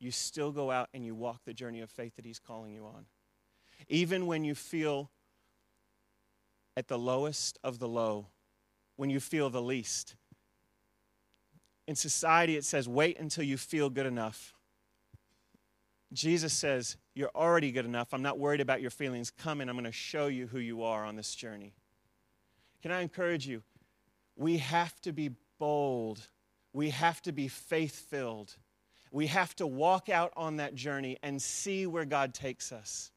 you 0.00 0.10
still 0.10 0.50
go 0.50 0.70
out 0.70 0.88
and 0.94 1.04
you 1.04 1.14
walk 1.14 1.44
the 1.44 1.52
journey 1.52 1.80
of 1.82 1.90
faith 1.90 2.16
that 2.16 2.24
He's 2.24 2.38
calling 2.38 2.72
you 2.72 2.86
on. 2.86 3.04
Even 3.88 4.26
when 4.26 4.42
you 4.44 4.54
feel 4.54 5.10
at 6.76 6.88
the 6.88 6.98
lowest 6.98 7.58
of 7.62 7.78
the 7.78 7.88
low, 7.88 8.26
when 8.96 9.10
you 9.10 9.20
feel 9.20 9.50
the 9.50 9.62
least. 9.62 10.16
In 11.86 11.94
society, 11.94 12.56
it 12.56 12.64
says, 12.64 12.88
wait 12.88 13.18
until 13.18 13.44
you 13.44 13.56
feel 13.56 13.90
good 13.90 14.06
enough. 14.06 14.54
Jesus 16.12 16.52
says, 16.52 16.96
You're 17.14 17.30
already 17.34 17.70
good 17.70 17.84
enough. 17.84 18.12
I'm 18.12 18.22
not 18.22 18.38
worried 18.38 18.60
about 18.60 18.80
your 18.80 18.90
feelings. 18.90 19.30
Come 19.30 19.60
and 19.60 19.70
I'm 19.70 19.76
going 19.76 19.84
to 19.84 19.92
show 19.92 20.26
you 20.26 20.46
who 20.48 20.58
you 20.58 20.82
are 20.82 21.04
on 21.04 21.16
this 21.16 21.34
journey. 21.34 21.72
Can 22.82 22.90
I 22.90 23.00
encourage 23.00 23.46
you? 23.46 23.62
We 24.36 24.58
have 24.58 25.00
to 25.02 25.12
be 25.12 25.30
bold, 25.58 26.28
we 26.72 26.90
have 26.90 27.20
to 27.22 27.32
be 27.32 27.46
faith 27.48 27.94
filled 27.94 28.56
we 29.10 29.26
have 29.26 29.54
to 29.56 29.66
walk 29.66 30.08
out 30.08 30.32
on 30.36 30.56
that 30.56 30.74
journey 30.74 31.18
and 31.22 31.40
see 31.40 31.86
where 31.86 32.04
God 32.04 32.34
takes 32.34 32.72
us. 32.72 33.10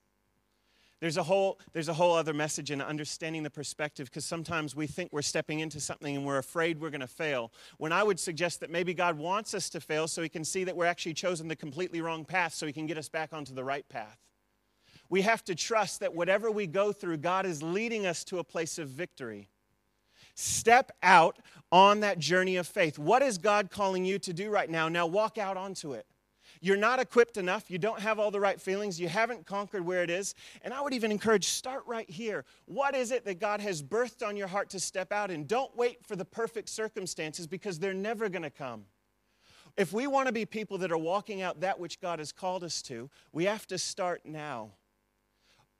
There's 0.99 1.17
a 1.17 1.23
whole, 1.23 1.59
there's 1.73 1.89
a 1.89 1.93
whole 1.93 2.13
other 2.13 2.33
message 2.33 2.71
in 2.71 2.81
understanding 2.81 3.43
the 3.43 3.49
perspective 3.49 4.09
because 4.09 4.23
sometimes 4.23 4.73
we 4.73 4.87
think 4.87 5.11
we're 5.11 5.21
stepping 5.21 5.59
into 5.59 5.81
something 5.81 6.15
and 6.15 6.25
we're 6.25 6.37
afraid 6.37 6.79
we're 6.79 6.91
going 6.91 7.01
to 7.01 7.07
fail. 7.07 7.51
When 7.77 7.91
I 7.91 8.03
would 8.03 8.21
suggest 8.21 8.61
that 8.61 8.69
maybe 8.69 8.93
God 8.93 9.17
wants 9.17 9.53
us 9.53 9.69
to 9.71 9.81
fail 9.81 10.07
so 10.07 10.21
he 10.21 10.29
can 10.29 10.45
see 10.45 10.63
that 10.63 10.77
we're 10.77 10.85
actually 10.85 11.15
chosen 11.15 11.49
the 11.49 11.57
completely 11.57 11.99
wrong 11.99 12.23
path 12.23 12.53
so 12.53 12.65
he 12.65 12.71
can 12.71 12.85
get 12.85 12.97
us 12.97 13.09
back 13.09 13.33
onto 13.33 13.53
the 13.53 13.65
right 13.65 13.87
path. 13.89 14.17
We 15.09 15.23
have 15.23 15.43
to 15.43 15.55
trust 15.55 15.99
that 15.99 16.15
whatever 16.15 16.49
we 16.49 16.67
go 16.67 16.93
through, 16.93 17.17
God 17.17 17.45
is 17.45 17.61
leading 17.61 18.05
us 18.05 18.23
to 18.23 18.39
a 18.39 18.43
place 18.45 18.79
of 18.79 18.87
victory. 18.87 19.49
Step 20.35 20.91
out 21.01 21.37
on 21.71 22.01
that 22.01 22.19
journey 22.19 22.55
of 22.55 22.67
faith. 22.67 22.97
What 22.97 23.21
is 23.21 23.37
God 23.37 23.69
calling 23.71 24.05
you 24.05 24.19
to 24.19 24.33
do 24.33 24.49
right 24.49 24.69
now? 24.69 24.89
Now 24.89 25.05
walk 25.05 25.37
out 25.37 25.57
onto 25.57 25.93
it. 25.93 26.05
You're 26.61 26.77
not 26.77 26.99
equipped 26.99 27.35
enough. 27.35 27.69
You 27.69 27.77
don't 27.77 27.99
have 27.99 28.19
all 28.19 28.31
the 28.31 28.39
right 28.39 28.59
feelings. 28.59 28.99
You 28.99 29.09
haven't 29.09 29.45
conquered 29.45 29.85
where 29.85 30.01
it 30.01 30.09
is. 30.09 30.33
And 30.61 30.73
I 30.73 30.81
would 30.81 30.93
even 30.93 31.11
encourage 31.11 31.47
start 31.47 31.83
right 31.87 32.09
here. 32.09 32.45
What 32.65 32.95
is 32.95 33.11
it 33.11 33.25
that 33.25 33.39
God 33.39 33.59
has 33.59 33.83
birthed 33.83 34.25
on 34.25 34.37
your 34.37 34.47
heart 34.47 34.69
to 34.69 34.79
step 34.79 35.11
out 35.11 35.29
in? 35.29 35.45
Don't 35.45 35.75
wait 35.75 36.05
for 36.07 36.15
the 36.15 36.23
perfect 36.23 36.69
circumstances 36.69 37.47
because 37.47 37.79
they're 37.79 37.93
never 37.93 38.29
going 38.29 38.43
to 38.43 38.49
come. 38.49 38.85
If 39.75 39.91
we 39.91 40.07
want 40.07 40.27
to 40.27 40.33
be 40.33 40.45
people 40.45 40.77
that 40.77 40.91
are 40.91 40.97
walking 40.97 41.41
out 41.41 41.59
that 41.61 41.79
which 41.79 41.99
God 41.99 42.19
has 42.19 42.31
called 42.31 42.63
us 42.63 42.81
to, 42.83 43.09
we 43.33 43.45
have 43.45 43.67
to 43.67 43.77
start 43.77 44.21
now 44.23 44.71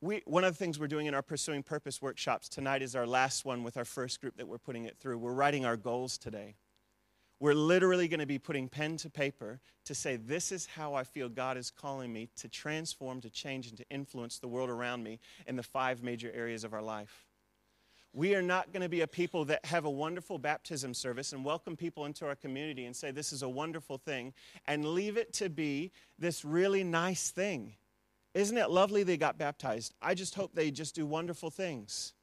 we, 0.04 0.22
one 0.26 0.44
of 0.44 0.54
the 0.54 0.58
things 0.58 0.80
we're 0.80 0.88
doing 0.88 1.06
in 1.06 1.14
our 1.14 1.22
Pursuing 1.22 1.64
Purpose 1.64 2.02
workshops 2.02 2.50
tonight 2.50 2.82
is 2.82 2.94
our 2.94 3.08
last 3.08 3.46
one 3.46 3.64
with 3.64 3.78
our 3.78 3.86
first 3.86 4.20
group 4.20 4.36
that 4.36 4.48
we're 4.48 4.58
putting 4.58 4.84
it 4.84 4.98
through. 5.00 5.18
We're 5.18 5.34
writing 5.34 5.66
our 5.66 5.78
goals 5.78 6.18
today. 6.18 6.56
We're 7.40 7.54
literally 7.54 8.10
going 8.10 8.20
to 8.20 8.26
be 8.26 8.38
putting 8.38 8.68
pen 8.68 8.98
to 8.98 9.10
paper 9.10 9.62
to 9.86 9.96
say, 9.96 10.18
This 10.18 10.52
is 10.52 10.66
how 10.66 10.94
I 10.94 11.06
feel 11.06 11.30
God 11.30 11.58
is 11.58 11.72
calling 11.72 12.12
me 12.12 12.30
to 12.36 12.50
transform, 12.50 13.22
to 13.22 13.30
change, 13.30 13.68
and 13.68 13.78
to 13.78 13.86
influence 13.90 14.40
the 14.40 14.48
world 14.48 14.70
around 14.70 15.04
me 15.04 15.20
in 15.48 15.56
the 15.56 15.64
five 15.64 16.04
major 16.04 16.32
areas 16.34 16.66
of 16.66 16.74
our 16.74 16.82
life. 16.82 17.26
We 18.12 18.36
are 18.36 18.42
not 18.42 18.74
going 18.74 18.84
to 18.84 18.90
be 18.90 19.02
a 19.02 19.08
people 19.08 19.46
that 19.46 19.66
have 19.66 19.86
a 19.86 19.90
wonderful 19.90 20.38
baptism 20.38 20.94
service 20.94 21.32
and 21.32 21.46
welcome 21.46 21.78
people 21.78 22.06
into 22.06 22.28
our 22.28 22.36
community 22.36 22.86
and 22.86 22.96
say, 22.96 23.12
This 23.12 23.32
is 23.32 23.42
a 23.42 23.50
wonderful 23.50 23.98
thing, 23.98 24.34
and 24.68 24.86
leave 24.86 25.16
it 25.16 25.32
to 25.34 25.50
be 25.50 25.92
this 26.20 26.44
really 26.44 26.84
nice 26.84 27.32
thing. 27.32 27.76
Isn't 28.34 28.58
it 28.58 28.70
lovely 28.70 29.04
they 29.04 29.18
got 29.18 29.38
baptized? 29.38 29.94
I 30.02 30.14
just 30.16 30.36
hope 30.36 30.54
they 30.54 30.72
just 30.72 30.96
do 30.96 31.06
wonderful 31.06 31.50
things. 31.50 32.14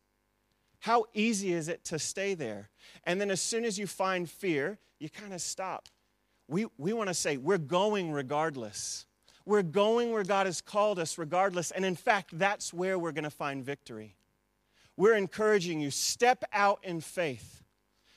How 0.81 1.05
easy 1.14 1.53
is 1.53 1.68
it 1.68 1.85
to 1.85 1.99
stay 1.99 2.35
there? 2.35 2.70
And 3.05 3.20
then 3.20 3.31
as 3.31 3.40
soon 3.40 3.64
as 3.64 3.79
you 3.79 3.87
find 3.87 4.29
fear, 4.29 4.79
you 4.99 5.09
kind 5.09 5.33
of 5.33 5.40
stop. 5.40 5.88
We, 6.49 6.66
we 6.79 6.92
want 6.92 7.09
to 7.09 7.14
say, 7.14 7.37
we're 7.37 7.59
going 7.59 8.11
regardless. 8.11 9.07
We're 9.44 9.62
going 9.62 10.11
where 10.11 10.25
God 10.25 10.46
has 10.46 10.61
called 10.61 10.99
us 10.99 11.16
regardless. 11.18 11.70
And 11.70 11.85
in 11.85 11.96
fact, 11.96 12.38
that's 12.38 12.73
where 12.73 12.99
we're 12.99 13.12
going 13.12 13.25
to 13.25 13.31
find 13.31 13.64
victory. 13.64 14.16
We're 14.96 15.14
encouraging 15.14 15.81
you, 15.81 15.90
step 15.90 16.44
out 16.53 16.81
in 16.83 17.01
faith. 17.01 17.62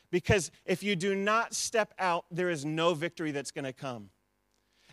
Because 0.10 0.52
if 0.66 0.84
you 0.84 0.96
do 0.96 1.16
not 1.16 1.54
step 1.54 1.94
out, 1.98 2.26
there 2.30 2.50
is 2.50 2.66
no 2.66 2.94
victory 2.94 3.32
that's 3.32 3.52
going 3.52 3.66
to 3.66 3.74
come. 3.74 4.10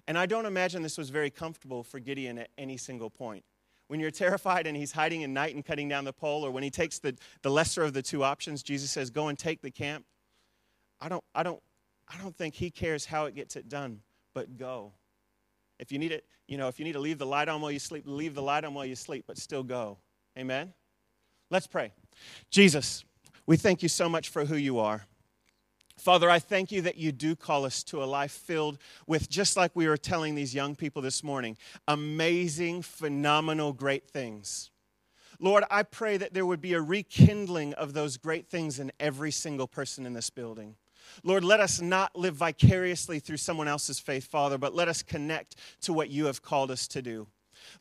And 0.07 0.19
I 0.19 0.27
don't 0.27 0.47
imagine 0.47 0.83
this 0.83 0.99
was 0.99 1.11
very 1.11 1.31
comfortable 1.31 1.83
for 1.83 1.99
Gideon 1.99 2.39
at 2.39 2.51
any 2.59 2.77
single 2.77 3.11
point. 3.11 3.45
when 3.89 3.99
you're 3.99 4.13
terrified 4.13 4.69
and 4.69 4.77
he's 4.77 4.93
hiding 4.93 5.23
in 5.23 5.35
night 5.35 5.53
and 5.53 5.65
cutting 5.65 5.89
down 5.89 6.05
the 6.05 6.13
pole, 6.13 6.47
or 6.47 6.53
when 6.53 6.63
he 6.63 6.71
takes 6.71 7.01
the, 7.01 7.13
the 7.43 7.51
lesser 7.51 7.83
of 7.83 7.93
the 7.93 8.03
two 8.03 8.23
options, 8.23 8.63
Jesus 8.63 8.91
says, 8.91 9.11
Go 9.11 9.27
and 9.27 9.37
take 9.37 9.63
the 9.63 9.71
camp. 9.71 10.05
I 11.01 11.09
don't, 11.09 11.25
I 11.35 11.43
don't, 11.43 11.61
I 12.09 12.17
don't 12.19 12.37
think 12.37 12.55
he 12.55 12.71
cares 12.71 13.05
how 13.05 13.25
it 13.25 13.35
gets 13.35 13.57
it 13.57 13.69
done, 13.69 14.01
but 14.33 14.57
go. 14.57 14.93
If 15.81 15.91
you 15.91 15.99
need 15.99 16.13
it, 16.13 16.25
you 16.47 16.57
know, 16.57 16.69
if 16.69 16.79
you 16.79 16.85
need 16.85 16.93
to 16.93 17.01
leave 17.01 17.19
the 17.19 17.27
light 17.27 17.49
on 17.49 17.61
while 17.61 17.73
you 17.73 17.79
sleep, 17.81 18.05
leave 18.07 18.35
the 18.35 18.43
light 18.43 18.65
on 18.65 18.75
while 18.75 18.85
you 18.85 18.95
sleep, 18.95 19.25
but 19.27 19.39
still 19.39 19.65
go. 19.65 19.99
Amen? 20.39 20.73
Let's 21.51 21.67
pray. 21.67 21.93
Jesus, 22.51 23.05
we 23.47 23.57
thank 23.57 23.83
you 23.83 23.89
so 23.89 24.09
much 24.09 24.29
for 24.29 24.45
who 24.45 24.57
you 24.57 24.79
are. 24.79 25.07
Father, 26.01 26.31
I 26.31 26.39
thank 26.39 26.73
you 26.73 26.81
that 26.83 26.97
you 26.97 27.13
do 27.13 27.37
call 27.37 27.67
us 27.67 27.83
to 27.85 28.03
a 28.03 28.07
life 28.07 28.33
filled 28.33 28.79
with, 29.07 29.29
just 29.29 29.55
like 29.57 29.71
we 29.75 29.87
were 29.87 29.99
telling 29.99 30.35
these 30.35 30.55
young 30.55 30.75
people 30.75 31.03
this 31.03 31.23
morning, 31.23 31.59
amazing, 31.87 32.81
phenomenal, 32.81 33.75
great 33.75 34.09
things. 34.09 34.71
Lord, 35.39 35.65
I 35.71 35.83
pray 35.83 36.17
that 36.17 36.33
there 36.33 36.47
would 36.47 36.63
be 36.63 36.73
a 36.73 36.81
rekindling 36.81 37.75
of 37.75 37.93
those 37.93 38.17
great 38.17 38.49
things 38.49 38.81
in 38.81 38.91
every 38.99 39.31
single 39.31 39.67
person 39.67 40.07
in 40.07 40.15
this 40.15 40.31
building. 40.31 40.77
Lord, 41.23 41.45
let 41.45 41.61
us 41.61 41.83
not 41.83 42.17
live 42.17 42.35
vicariously 42.35 43.19
through 43.19 43.37
someone 43.37 43.69
else's 43.69 43.99
faith, 43.99 44.27
Father, 44.27 44.57
but 44.57 44.75
let 44.75 44.89
us 44.89 45.03
connect 45.03 45.57
to 45.83 45.93
what 45.93 46.09
you 46.09 46.27
have 46.27 46.41
called 46.41 46.71
us 46.71 46.89
to 46.89 47.03
do. 47.03 47.27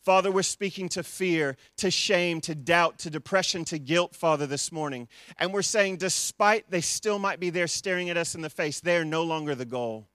Father, 0.02 0.32
we're 0.32 0.44
speaking 0.44 0.90
to 0.90 1.04
fear, 1.04 1.58
to 1.78 1.92
shame, 1.92 2.42
to 2.42 2.56
doubt, 2.56 3.00
to 3.00 3.10
depression, 3.10 3.66
to 3.66 3.80
guilt, 3.80 4.16
Father, 4.16 4.48
this 4.48 4.72
morning. 4.72 5.08
And 5.38 5.54
we're 5.54 5.62
saying, 5.62 5.98
despite 5.98 6.70
they 6.70 6.82
still 6.82 7.20
might 7.20 7.40
be 7.40 7.50
there 7.50 7.68
staring 7.68 8.10
at 8.10 8.18
us 8.18 8.36
in 8.36 8.42
the 8.42 8.50
face, 8.50 8.80
they're 8.80 9.06
no 9.06 9.24
longer 9.24 9.56
the 9.56 9.66
goal. 9.66 10.08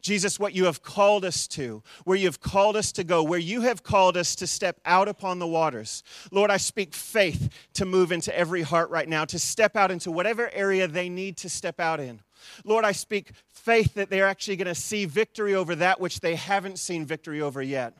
Jesus, 0.00 0.38
what 0.38 0.54
you 0.54 0.64
have 0.64 0.82
called 0.82 1.24
us 1.24 1.46
to, 1.48 1.82
where 2.04 2.16
you 2.16 2.26
have 2.26 2.40
called 2.40 2.76
us 2.76 2.92
to 2.92 3.04
go, 3.04 3.22
where 3.22 3.38
you 3.38 3.62
have 3.62 3.82
called 3.82 4.16
us 4.16 4.34
to 4.36 4.46
step 4.46 4.80
out 4.84 5.08
upon 5.08 5.38
the 5.38 5.46
waters. 5.46 6.02
Lord, 6.30 6.50
I 6.50 6.56
speak 6.56 6.94
faith 6.94 7.50
to 7.74 7.84
move 7.84 8.12
into 8.12 8.36
every 8.36 8.62
heart 8.62 8.90
right 8.90 9.08
now, 9.08 9.24
to 9.26 9.38
step 9.38 9.76
out 9.76 9.90
into 9.90 10.10
whatever 10.10 10.50
area 10.52 10.86
they 10.88 11.08
need 11.08 11.36
to 11.38 11.48
step 11.48 11.80
out 11.80 12.00
in. 12.00 12.20
Lord, 12.64 12.84
I 12.84 12.92
speak 12.92 13.32
faith 13.48 13.94
that 13.94 14.10
they're 14.10 14.26
actually 14.26 14.56
going 14.56 14.66
to 14.66 14.74
see 14.74 15.06
victory 15.06 15.54
over 15.54 15.74
that 15.76 16.00
which 16.00 16.20
they 16.20 16.34
haven't 16.34 16.78
seen 16.78 17.06
victory 17.06 17.40
over 17.40 17.62
yet. 17.62 17.94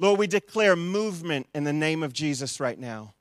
Lord, 0.00 0.18
we 0.18 0.26
declare 0.26 0.74
movement 0.76 1.46
in 1.54 1.64
the 1.64 1.74
name 1.74 2.02
of 2.02 2.14
Jesus 2.14 2.58
right 2.58 2.78
now. 2.78 3.12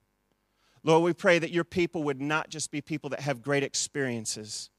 Lord, 0.82 1.04
we 1.04 1.12
pray 1.12 1.38
that 1.38 1.52
your 1.52 1.66
people 1.66 2.04
would 2.04 2.22
not 2.22 2.50
just 2.50 2.72
be 2.72 2.80
people 2.80 3.10
that 3.10 3.20
have 3.20 3.42
great 3.42 3.64
experiences, 3.64 4.70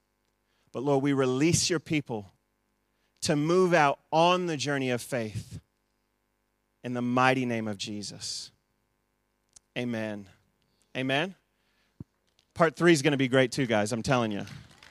but 0.73 0.83
Lord, 0.83 1.03
we 1.03 1.13
release 1.13 1.69
your 1.69 1.79
people 1.79 2.33
to 3.21 3.37
move 3.37 3.75
out 3.75 3.99
on 4.11 4.47
the 4.47 4.57
journey 4.57 4.89
of 4.89 5.03
faith 5.03 5.61
in 6.83 6.95
the 6.95 7.03
mighty 7.03 7.45
name 7.45 7.69
of 7.69 7.77
Jesus. 7.77 8.51
Amen. 9.77 10.27
Amen. 10.97 11.35
Part 12.55 12.77
three 12.77 12.93
is 12.93 13.03
going 13.03 13.13
to 13.13 13.19
be 13.19 13.29
great 13.29 13.53
too, 13.53 13.67
guys. 13.67 13.93
I'm 13.93 14.03
telling 14.03 14.33
you. 14.33 14.47